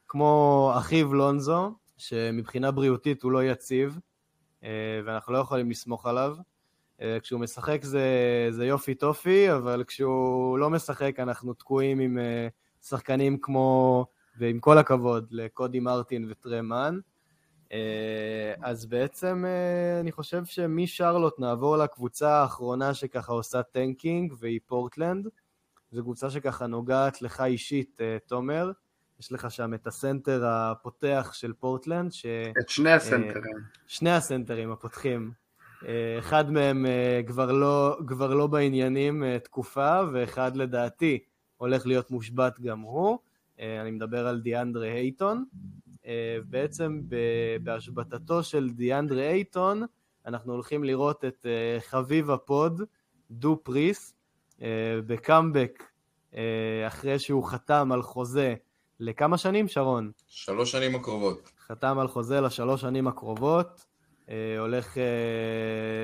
כמו 0.08 0.72
אחיו 0.78 1.14
לונזו, 1.14 1.72
שמבחינה 1.98 2.72
בריאותית 2.72 3.24
הוא 3.24 3.32
לא 3.32 3.44
יציב, 3.44 4.00
אה, 4.64 4.70
ואנחנו 5.06 5.34
לא 5.34 5.38
יכולים 5.38 5.70
לסמוך 5.70 6.06
עליו. 6.06 6.36
אה, 7.02 7.18
כשהוא 7.22 7.40
משחק 7.40 7.84
זה, 7.84 8.08
זה 8.50 8.66
יופי 8.66 8.96
טופי, 8.96 9.52
אבל 9.54 9.84
כשהוא 9.88 10.60
לא 10.60 10.70
משחק 10.70 11.20
אנחנו 11.20 11.54
תקועים 11.54 12.00
עם 12.00 12.18
אה, 12.18 12.48
שחקנים 12.82 13.38
כמו... 13.42 14.06
ועם 14.38 14.60
כל 14.60 14.78
הכבוד 14.78 15.28
לקודי 15.32 15.80
מרטין 15.80 16.28
וטרמן, 16.30 17.00
אה, 17.72 18.54
אז 18.62 18.86
בעצם 18.86 19.46
אה, 19.48 20.00
אני 20.00 20.12
חושב 20.12 20.46
שמשרלוט 20.46 21.40
נעבור 21.40 21.78
לקבוצה 21.78 22.30
האחרונה 22.30 22.94
שככה 22.94 23.34
עושה 23.34 23.64
tanking, 23.64 24.34
והיא 24.40 24.60
פורטלנד. 24.66 25.28
זו 25.92 26.02
קבוצה 26.02 26.30
שככה 26.30 26.68
נוגעת 26.68 27.22
לך 27.22 27.42
אישית, 27.42 28.02
אה, 28.02 28.18
תומר. 28.28 28.72
יש 29.20 29.32
לך 29.32 29.52
שם 29.52 29.74
את 29.74 29.88
הסנטר 29.88 30.46
הפותח 30.46 31.32
של 31.34 31.54
פורטלנד, 31.54 32.12
ש... 32.12 32.26
את 32.60 32.70
שני 32.70 32.92
הסנטרים. 32.92 33.58
שני 33.88 34.12
הסנטרים 34.12 34.72
הפותחים. 34.72 35.32
אחד 36.20 36.52
מהם 36.52 36.86
כבר 37.28 37.52
לא, 37.52 37.98
כבר 38.08 38.34
לא 38.34 38.48
בעניינים 38.48 39.38
תקופה, 39.38 40.00
ואחד 40.14 40.58
לדעתי 40.58 41.20
הולך 41.58 41.86
להיות 41.86 42.12
מושבת 42.12 42.60
גם 42.60 42.80
הוא. 42.80 43.18
אה, 43.60 43.82
אני 43.82 43.92
מדבר 43.92 44.28
על 44.28 44.40
דיאנדרה 44.40 44.88
אייטון. 44.88 45.46
אה, 46.06 46.38
בעצם 46.46 47.02
בהשבתתו 47.64 48.44
של 48.44 48.70
דיאנדרה 48.70 49.22
אייטון, 49.22 49.84
אנחנו 50.26 50.54
הולכים 50.54 50.84
לראות 50.84 51.26
את 51.26 51.46
אה, 51.46 51.78
חביב 51.82 52.32
ה 52.32 52.42
pod, 52.42 52.82
דופ 53.32 53.60
ריית', 53.64 54.14
בקאמבק 55.08 55.84
אחרי 56.88 57.20
שהוא 57.20 57.44
חתם 57.44 57.92
על 57.92 58.02
חוזה 58.02 58.56
לכמה 59.00 59.38
שנים, 59.38 59.68
שרון? 59.68 60.12
שלוש 60.28 60.72
שנים 60.72 60.96
הקרובות. 60.96 61.52
חתם 61.68 62.00
על 62.00 62.08
חוזה 62.08 62.42
לשלוש 62.42 62.82
שנים 62.82 63.08
הקרובות. 63.08 63.86
הולך 64.60 64.98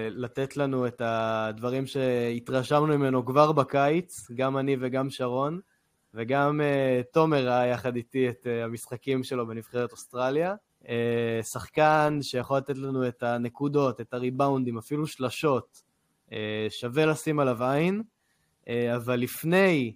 לתת 0.10 0.58
לנו 0.58 0.88
את 0.88 1.02
הדברים 1.06 1.86
שהתרשמנו 1.86 2.88
ממנו 2.88 3.26
כבר 3.26 3.52
בקיץ, 3.52 4.32
גם 4.36 4.58
אני 4.58 4.78
וגם 4.80 5.10
שרון. 5.10 5.60
וגם 6.13 6.62
uh, 6.62 7.13
תומר 7.13 7.47
ראה 7.47 7.67
יחד 7.67 7.95
איתי 7.95 8.30
את 8.30 8.45
uh, 8.45 8.65
המשחקים 8.65 9.24
שלו 9.24 9.48
בנבחרת 9.48 9.92
אוסטרליה. 9.92 10.56
Uh, 10.83 10.88
שחקן 11.44 12.19
שיכול 12.21 12.58
לתת 12.58 12.77
לנו 12.77 13.08
את 13.08 13.23
הנקודות, 13.23 14.02
את 14.02 14.13
הריבאונדים, 14.13 14.77
אפילו 14.77 15.08
שלשות, 15.08 15.81
uh, 16.29 16.31
שווה 16.69 17.06
לשים 17.06 17.40
עליו 17.40 17.63
עין, 17.63 18.04
אה, 18.65 18.69
אבל 18.96 19.19
לפני 19.19 19.94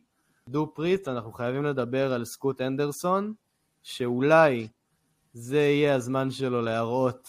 דופ 0.50 0.72
ריית' 0.76 1.08
אנחנו 1.08 1.32
חייבים 1.32 1.64
לדבר 1.64 2.14
על 2.14 2.26
סקוט 2.26 2.62
הנדרסון, 2.62 3.34
שאולי 3.84 4.68
זה 5.34 5.60
יהיה 5.60 5.96
הזמן 5.96 6.32
שלו 6.32 6.62
להראות 6.62 7.28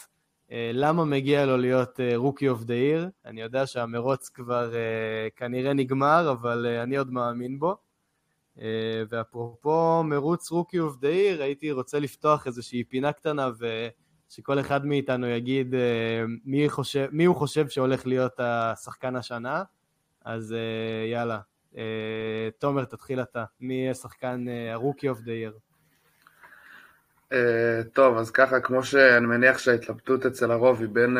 אה, 0.48 0.52
למה 0.72 1.04
מגיע 1.04 1.46
לו 1.46 1.56
להיות 1.56 2.00
Rookie 2.14 2.48
of 2.48 2.64
the 2.64 2.74
Year. 2.74 3.08
אני 3.24 3.40
יודע 3.40 3.66
שהמרוץ 3.66 4.28
כבר 4.28 4.70
אה, 4.70 5.36
כנראה 5.36 5.72
נגמר, 5.72 6.30
אבל 6.32 6.66
אה, 6.66 6.82
אני 6.82 6.96
עוד 6.96 7.10
מאמין 7.12 7.58
בו. 7.58 7.85
אה, 8.60 9.02
ואפרופו 9.10 10.02
מרוץ 10.04 10.50
Rookie 10.50 10.78
of 10.78 10.96
the 10.96 11.08
Year, 11.08 11.42
הייתי 11.42 11.72
רוצה 11.72 11.98
לפתוח 11.98 12.46
איזושהי 12.46 12.84
פינה 12.84 13.12
קטנה 13.12 13.50
ושכל 14.28 14.60
אחד 14.60 14.86
מאיתנו 14.86 15.26
יגיד 15.26 15.74
אה, 15.74 16.24
מי, 16.44 16.68
חושב, 16.68 17.06
מי 17.12 17.24
הוא 17.24 17.36
חושב 17.36 17.68
שהולך 17.68 18.06
להיות 18.06 18.32
השחקן 18.38 19.16
השנה, 19.16 19.62
אז 20.24 20.52
אה, 20.52 21.06
יאללה. 21.06 21.40
תומר, 22.58 22.84
תתחיל 22.84 23.20
אתה. 23.22 23.44
מי 23.60 23.74
יהיה 23.74 23.94
שחקן 23.94 24.44
הרוקי 24.72 25.08
אוף 25.08 25.20
דה 25.20 25.32
עיר? 25.32 25.58
טוב, 27.92 28.16
אז 28.16 28.30
ככה, 28.30 28.60
כמו 28.60 28.84
שאני 28.84 29.26
מניח 29.26 29.58
שההתלבטות 29.58 30.26
אצל 30.26 30.50
הרוב 30.50 30.80
היא 30.80 30.88
בין 30.88 31.16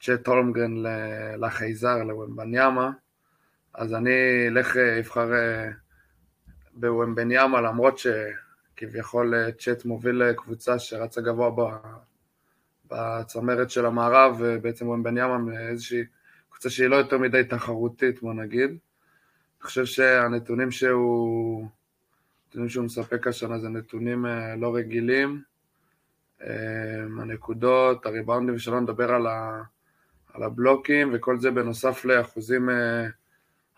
צ'ט 0.00 0.26
הולמגרן 0.26 0.74
לחייזר, 1.38 2.02
לוומבניאמה, 2.02 2.90
אז 3.74 3.94
אני 3.94 4.48
אלך, 4.48 4.76
אבחר 4.76 5.30
בוומבניאמה, 6.76 7.60
למרות 7.60 7.98
שכביכול 7.98 9.34
אה, 9.34 9.52
צ'אט 9.52 9.84
מוביל 9.84 10.32
קבוצה 10.32 10.78
שרצה 10.78 11.20
גבוה 11.20 11.78
בצמרת 12.90 13.70
של 13.70 13.86
המערב, 13.86 14.42
בן 15.02 15.16
ימה 15.16 15.38
מאיזושהי 15.38 16.04
קבוצה 16.50 16.70
שהיא 16.70 16.88
לא 16.88 16.96
יותר 16.96 17.18
מדי 17.18 17.44
תחרותית, 17.44 18.22
בוא 18.22 18.34
נגיד. 18.34 18.70
אני 18.70 19.62
חושב 19.62 19.84
שהנתונים 19.84 20.70
שהוא, 20.70 21.68
הנתונים 22.44 22.68
שהוא 22.68 22.84
מספק 22.84 23.26
השנה 23.26 23.58
זה 23.58 23.68
נתונים 23.68 24.26
אה, 24.26 24.56
לא 24.56 24.76
רגילים. 24.76 25.42
אה, 26.42 27.02
הנקודות, 27.20 28.06
הריבאונדים, 28.06 28.54
ושלא 28.54 28.80
נדבר 28.80 29.12
על, 29.12 29.26
ה, 29.26 29.62
על 30.34 30.42
הבלוקים, 30.42 31.10
וכל 31.12 31.38
זה 31.38 31.50
בנוסף 31.50 32.04
לאחוזים 32.04 32.70
אה, 32.70 33.06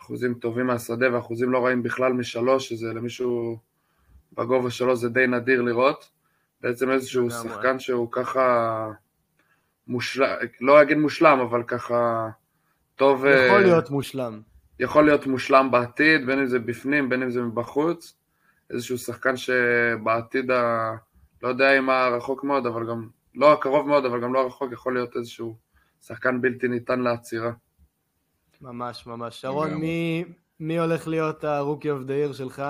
אחוזים 0.01 0.35
טובים 0.35 0.67
מהשדה 0.67 1.15
ואחוזים 1.15 1.53
לא 1.53 1.67
רעים 1.67 1.83
בכלל 1.83 2.13
משלוש, 2.13 2.69
שזה 2.69 2.93
למישהו 2.93 3.59
בגובה 4.33 4.71
שלו 4.71 4.97
זה 4.97 5.09
די 5.09 5.27
נדיר 5.27 5.63
לראות. 5.63 6.11
בעצם 6.61 6.91
איזשהו 6.91 7.31
שחקן 7.31 7.79
שהוא 7.79 8.09
ככה 8.13 8.89
מושלם, 9.87 10.37
לא 10.61 10.83
אגיד 10.83 10.99
מושלם, 10.99 11.39
אבל 11.41 11.63
ככה 11.63 12.29
טוב... 12.97 13.25
יכול 13.27 13.61
להיות 13.61 13.91
מושלם. 13.91 14.41
יכול 14.81 15.05
להיות 15.05 15.27
מושלם 15.27 15.71
בעתיד, 15.71 16.27
בין 16.27 16.39
אם 16.39 16.47
זה 16.47 16.59
בפנים, 16.59 17.09
בין 17.09 17.23
אם 17.23 17.31
זה 17.31 17.43
מבחוץ. 17.43 18.17
איזשהו 18.71 18.99
שחקן 18.99 19.37
שבעתיד, 19.37 20.51
ה... 20.51 20.93
לא 21.43 21.49
יודע 21.49 21.79
אם 21.79 21.91
הרחוק 21.91 22.45
מאוד, 22.45 22.67
אבל 22.67 22.89
גם, 22.89 23.09
לא 23.35 23.53
הקרוב 23.53 23.89
מאוד, 23.89 24.05
אבל 24.05 24.21
גם 24.21 24.35
לא 24.35 24.41
הרחוק, 24.41 24.73
יכול 24.73 24.95
להיות 24.95 25.17
איזשהו 25.17 25.57
שחקן 26.03 26.41
בלתי 26.41 26.69
ניתן 26.69 27.01
לעצירה. 27.01 27.53
ממש 28.61 29.07
ממש. 29.07 29.41
שרון, 29.41 29.75
מי, 29.75 30.25
מי 30.61 30.79
הולך 30.79 31.09
להיות 31.09 31.45
ה 31.45 31.51
Rookie 31.51 31.91
of 31.91 32.03
the 32.03 32.15
Year 32.15 32.33
שלך? 32.33 32.63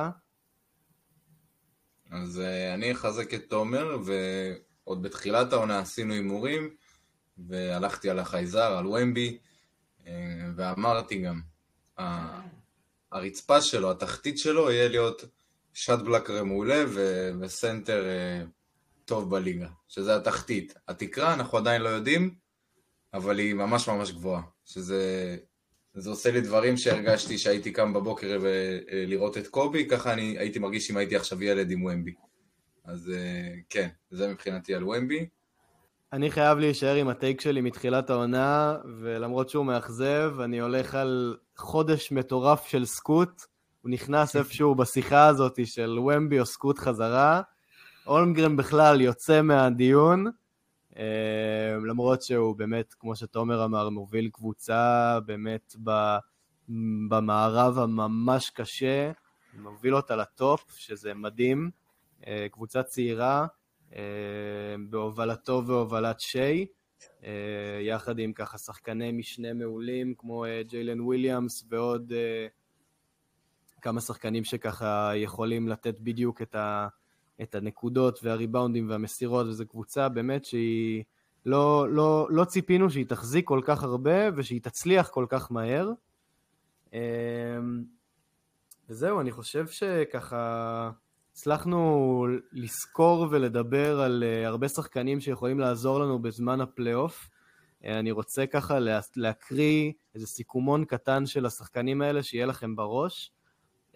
אז 2.11 2.43
אה, 2.45 2.75
אני 2.75 2.93
אחזק 2.93 3.35
את 3.35 3.45
תומר, 3.49 3.99
ועוד 4.05 5.03
בתחילת 5.03 5.53
העונה 5.53 5.79
עשינו 5.79 6.15
הימורים, 6.15 6.71
והלכתי 7.39 8.11
על 8.11 8.19
החייזר, 8.19 8.79
על 8.79 8.87
וומבי, 8.87 9.39
אה, 10.01 10.07
ואמרתי 10.57 11.23
גם, 11.23 11.41
הרצפה 13.13 13.61
שלו, 13.61 13.91
התחתית 13.91 14.39
שלו, 14.39 14.71
יהיה 14.71 14.89
להיות 14.89 15.25
shot 15.73 15.99
blocker 15.99 16.45
מעולה 16.45 16.85
ו- 16.89 17.31
וסנטר 17.41 18.05
אה, 18.05 18.49
טוב 19.05 19.31
בליגה, 19.31 19.69
שזה 19.89 20.17
התחתית. 20.17 20.75
התקרה, 20.89 21.35
אנחנו 21.35 21.59
עדיין 21.59 21.83
לא 21.83 21.89
יודעים, 21.89 22.35
אבל 23.15 23.39
היא 23.39 23.55
ממש 23.55 23.89
ממש 23.89 24.13
גבוהה, 24.13 24.43
שזה 24.65 25.37
זה 25.99 26.11
עושה 26.11 26.31
לי 26.31 26.41
דברים 26.41 26.77
שהרגשתי 26.77 27.39
שהייתי 27.39 27.73
קם 27.73 27.93
בבוקר 27.93 28.39
ולראות 28.41 29.39
את 29.39 29.47
קובי, 29.47 29.89
ככה 29.89 30.13
אני 30.13 30.39
הייתי 30.39 30.59
מרגיש 30.59 30.91
אם 30.91 30.97
הייתי 30.97 31.17
עכשיו 31.17 31.45
ילד 31.45 31.71
עם 31.71 31.85
ומבי. 31.85 32.15
אז 32.85 33.13
אה, 33.15 33.55
כן, 33.71 33.89
זה 34.11 34.29
מבחינתי 34.29 34.75
על 34.75 34.85
ומבי. 34.85 35.27
אני 36.13 36.31
חייב 36.31 36.59
להישאר 36.59 36.95
עם 36.95 37.09
הטייק 37.09 37.41
שלי 37.41 37.61
מתחילת 37.61 38.11
העונה, 38.11 38.77
ולמרות 39.01 39.49
שהוא 39.49 39.67
מאכזב, 39.67 40.35
אני 40.45 40.61
הולך 40.61 40.95
על 40.95 41.37
חודש 41.57 42.13
מטורף 42.13 42.67
של 42.67 42.85
סקוט. 42.85 43.43
הוא 43.83 43.91
נכנס 43.91 44.37
איפשהו 44.37 44.75
בשיחה 44.75 45.27
הזאת 45.27 45.67
של 45.67 45.99
ומבי 45.99 46.41
או 46.41 46.47
סקוט 46.47 46.79
חזרה. 46.79 47.43
אולמגרם 48.07 48.57
בכלל 48.57 49.01
יוצא 49.01 49.43
מהדיון. 49.43 50.27
אמ, 50.99 51.85
למרות 51.85 52.23
שהוא 52.23 52.57
באמת, 52.57 52.95
כמו 52.95 53.17
שתומר 53.17 53.65
אמר, 53.65 53.89
מוביל 53.89 54.29
קבוצה 54.33 55.19
באמת 55.27 55.77
במערב 57.09 57.79
הממש 57.79 58.51
קשה, 58.51 59.13
מוביל 59.55 59.97
אותה 59.97 60.17
לטופ, 60.17 60.65
שזה 60.79 61.15
מדהים. 61.15 61.71
אה, 62.27 62.47
קבוצה 62.51 62.83
צעירה, 62.83 63.47
אה, 63.95 64.01
בהובלתו 64.89 65.63
והובלת 65.67 66.21
שיי, 66.21 66.67
אה, 67.25 67.79
יחד 67.81 68.19
עם 68.19 68.33
ככה 68.33 68.59
שחקני 68.59 69.13
משנה 69.13 69.53
מעולים 69.53 70.15
כמו 70.19 70.45
ג'יילן 70.69 71.01
וויליאמס 71.01 71.65
ועוד 71.69 72.13
כמה 73.83 74.01
שחקנים 74.01 74.45
שככה 74.45 75.13
יכולים 75.15 75.69
לתת 75.69 76.01
בדיוק 76.01 76.43
את 76.43 76.55
ה... 76.55 76.89
את 77.43 77.55
הנקודות 77.55 78.21
והריבאונדים 78.23 78.91
והמסירות, 78.91 79.47
וזו 79.47 79.67
קבוצה 79.67 80.09
באמת 80.09 80.45
שהיא... 80.45 81.05
לא, 81.47 81.87
לא, 81.91 82.29
לא 82.31 82.45
ציפינו 82.45 82.91
שהיא 82.91 83.07
תחזיק 83.07 83.47
כל 83.47 83.61
כך 83.65 83.83
הרבה 83.83 84.29
ושהיא 84.37 84.61
תצליח 84.63 85.09
כל 85.09 85.27
כך 85.29 85.53
מהר. 85.53 85.93
אמ, 86.93 86.99
וזהו, 88.89 89.21
אני 89.21 89.31
חושב 89.33 89.67
שככה 89.67 90.91
הצלחנו 91.33 92.27
לזכור 92.53 93.27
ולדבר 93.31 94.01
על 94.01 94.25
אה, 94.27 94.47
הרבה 94.47 94.69
שחקנים 94.69 95.21
שיכולים 95.21 95.61
לעזור 95.61 96.01
לנו 96.01 96.19
בזמן 96.19 96.61
הפלייאוף. 96.61 97.31
אה, 97.85 97.99
אני 97.99 98.11
רוצה 98.11 98.47
ככה 98.47 98.79
להקריא 99.17 99.93
איזה 100.15 100.27
סיכומון 100.27 100.85
קטן 100.85 101.27
של 101.27 101.47
השחקנים 101.47 102.03
האלה 102.03 102.23
שיהיה 102.23 102.47
לכם 102.47 102.77
בראש. 102.77 103.33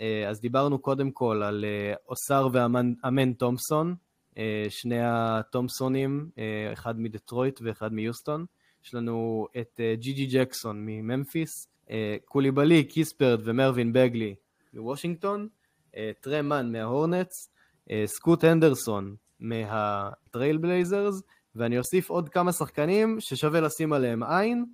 אה, 0.00 0.28
אז 0.28 0.40
דיברנו 0.40 0.78
קודם 0.78 1.10
כל 1.10 1.42
על 1.42 1.64
אה, 1.64 1.94
אוסר 2.08 2.48
ואמן 2.52 3.32
תומפסון, 3.32 3.94
אה, 4.38 4.66
שני 4.68 4.98
התומפסונים, 5.02 6.30
אחד 6.72 7.00
מדטרויט 7.00 7.60
ואחד 7.62 7.92
מיוסטון. 7.92 8.44
יש 8.84 8.94
לנו 8.94 9.46
את 9.60 9.80
ג'י 9.94 10.12
ג'י 10.12 10.26
ג'קסון 10.26 10.86
מממפיס, 10.86 11.68
קוליבאלי, 12.24 12.84
קיספרט 12.84 13.40
ומרווין 13.44 13.92
בגלי 13.92 14.34
מוושינגטון, 14.74 15.48
טרמן 16.20 16.72
מההורנטס, 16.72 17.50
סקוט 18.06 18.44
הנדרסון 18.44 19.14
מהטרייל 19.40 20.56
בלייזרס, 20.56 21.22
ואני 21.56 21.78
אוסיף 21.78 22.10
עוד 22.10 22.28
כמה 22.28 22.52
שחקנים 22.52 23.16
ששווה 23.20 23.60
לשים 23.60 23.92
עליהם 23.92 24.22
עין. 24.22 24.64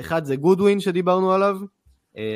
אחד 0.00 0.24
זה 0.24 0.36
גודווין 0.36 0.80
שדיברנו 0.80 1.32
עליו, 1.32 1.56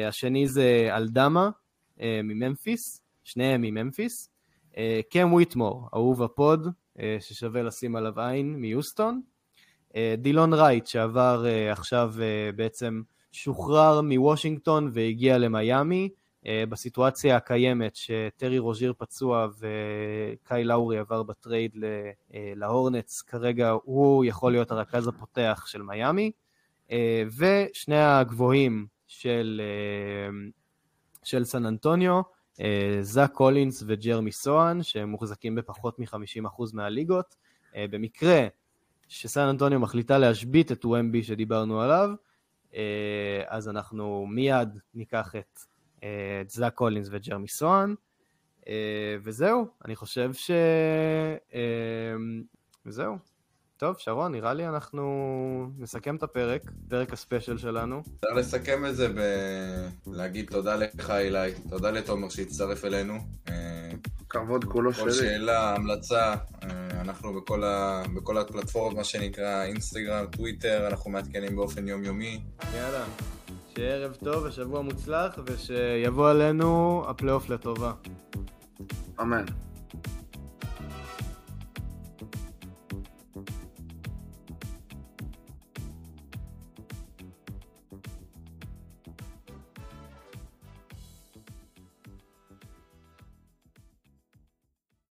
השני 0.08 0.48
זה 0.48 0.88
אלדמה 0.90 1.50
מממפיס, 1.98 3.02
שניהם 3.24 3.62
מממפיס. 3.62 4.30
אה, 4.76 5.00
קם 5.10 5.32
וויטמור, 5.32 5.88
אהוב 5.94 6.22
ה 6.22 6.32
pod, 6.32 6.68
אה, 6.98 7.16
ששווה 7.20 7.62
לשים 7.62 7.96
עליו 7.96 8.20
עין, 8.20 8.56
מיוסטון. 8.56 9.20
דלון 10.18 10.52
רייט, 10.54 10.86
שעבר 10.86 11.44
עכשיו 11.70 12.14
בעצם 12.56 13.02
שוחרר 13.32 14.00
מוושינגטון 14.00 14.90
והגיע 14.92 15.38
למיאמי. 15.38 16.08
בסיטואציה 16.68 17.36
הקיימת 17.36 17.96
שטרי 17.96 18.58
רוז'יר 18.58 18.92
פצוע 18.98 19.48
וקאי 19.58 20.64
לאורי 20.64 20.98
עבר 20.98 21.22
בטרייד 21.22 21.76
להורנטס, 22.34 23.22
כרגע 23.22 23.70
הוא 23.84 24.24
יכול 24.24 24.52
להיות 24.52 24.70
הרכז 24.70 25.08
הפותח 25.08 25.64
של 25.66 25.82
מיאמי. 25.82 26.30
ושני 27.36 27.98
הגבוהים 27.98 28.86
של 29.06 29.60
של 31.26 31.44
סן 31.44 31.66
אנטוניו, 31.66 32.20
אה, 32.60 32.98
זאק 33.00 33.32
קולינס 33.32 33.84
וג'רמי 33.86 34.32
סוהאן, 34.32 34.82
שהם 34.82 35.08
מוחזקים 35.08 35.54
בפחות 35.54 35.98
מ-50% 35.98 36.62
מהליגות. 36.72 37.36
אה, 37.76 37.86
במקרה 37.90 38.46
שסן 39.08 39.48
אנטוניו 39.48 39.80
מחליטה 39.80 40.18
להשבית 40.18 40.72
את 40.72 40.84
וומבי 40.84 41.22
שדיברנו 41.22 41.80
עליו, 41.80 42.10
אה, 42.74 43.42
אז 43.46 43.68
אנחנו 43.68 44.26
מיד 44.26 44.68
ניקח 44.94 45.34
את 45.36 46.50
זאק 46.50 46.74
קולינס 46.74 47.08
וג'רמי 47.10 47.48
סוהאן, 47.48 47.94
וזהו, 49.22 49.66
אני 49.84 49.96
חושב 49.96 50.30
ש... 50.32 50.50
וזהו. 52.86 53.33
טוב, 53.76 53.96
שרון, 53.98 54.32
נראה 54.32 54.54
לי 54.54 54.68
אנחנו 54.68 55.04
נסכם 55.78 56.16
את 56.16 56.22
הפרק, 56.22 56.62
פרק 56.88 57.12
הספיישל 57.12 57.58
שלנו. 57.58 58.02
אפשר 58.16 58.34
לסכם 58.36 58.86
את 58.86 58.96
זה 58.96 59.08
בלהגיד 60.06 60.50
תודה 60.50 60.76
לך, 60.76 61.10
אילי, 61.10 61.52
תודה 61.70 61.90
לתומר 61.90 62.28
שהצטרף 62.28 62.84
אלינו. 62.84 63.14
כבוד 64.28 64.64
כולו 64.64 64.92
שלי. 64.92 65.04
כל 65.04 65.10
שאלה, 65.10 65.74
המלצה, 65.74 66.34
אה, 66.62 67.00
אנחנו 67.00 67.34
בכל, 67.34 67.64
ה... 67.64 68.02
בכל 68.16 68.38
הפלטפורמות, 68.38 68.96
מה 68.96 69.04
שנקרא 69.04 69.62
אינסטגרם, 69.64 70.26
טוויטר, 70.26 70.86
אנחנו 70.86 71.10
מעדכנים 71.10 71.56
באופן 71.56 71.88
יומיומי. 71.88 72.40
יאללה, 72.74 73.04
שיהיה 73.74 73.94
ערב 73.94 74.16
טוב 74.24 74.44
ושבוע 74.44 74.82
מוצלח, 74.82 75.38
ושיבוא 75.46 76.30
עלינו 76.30 77.02
הפלייאוף 77.08 77.50
לטובה. 77.50 77.92
אמן. 79.20 79.44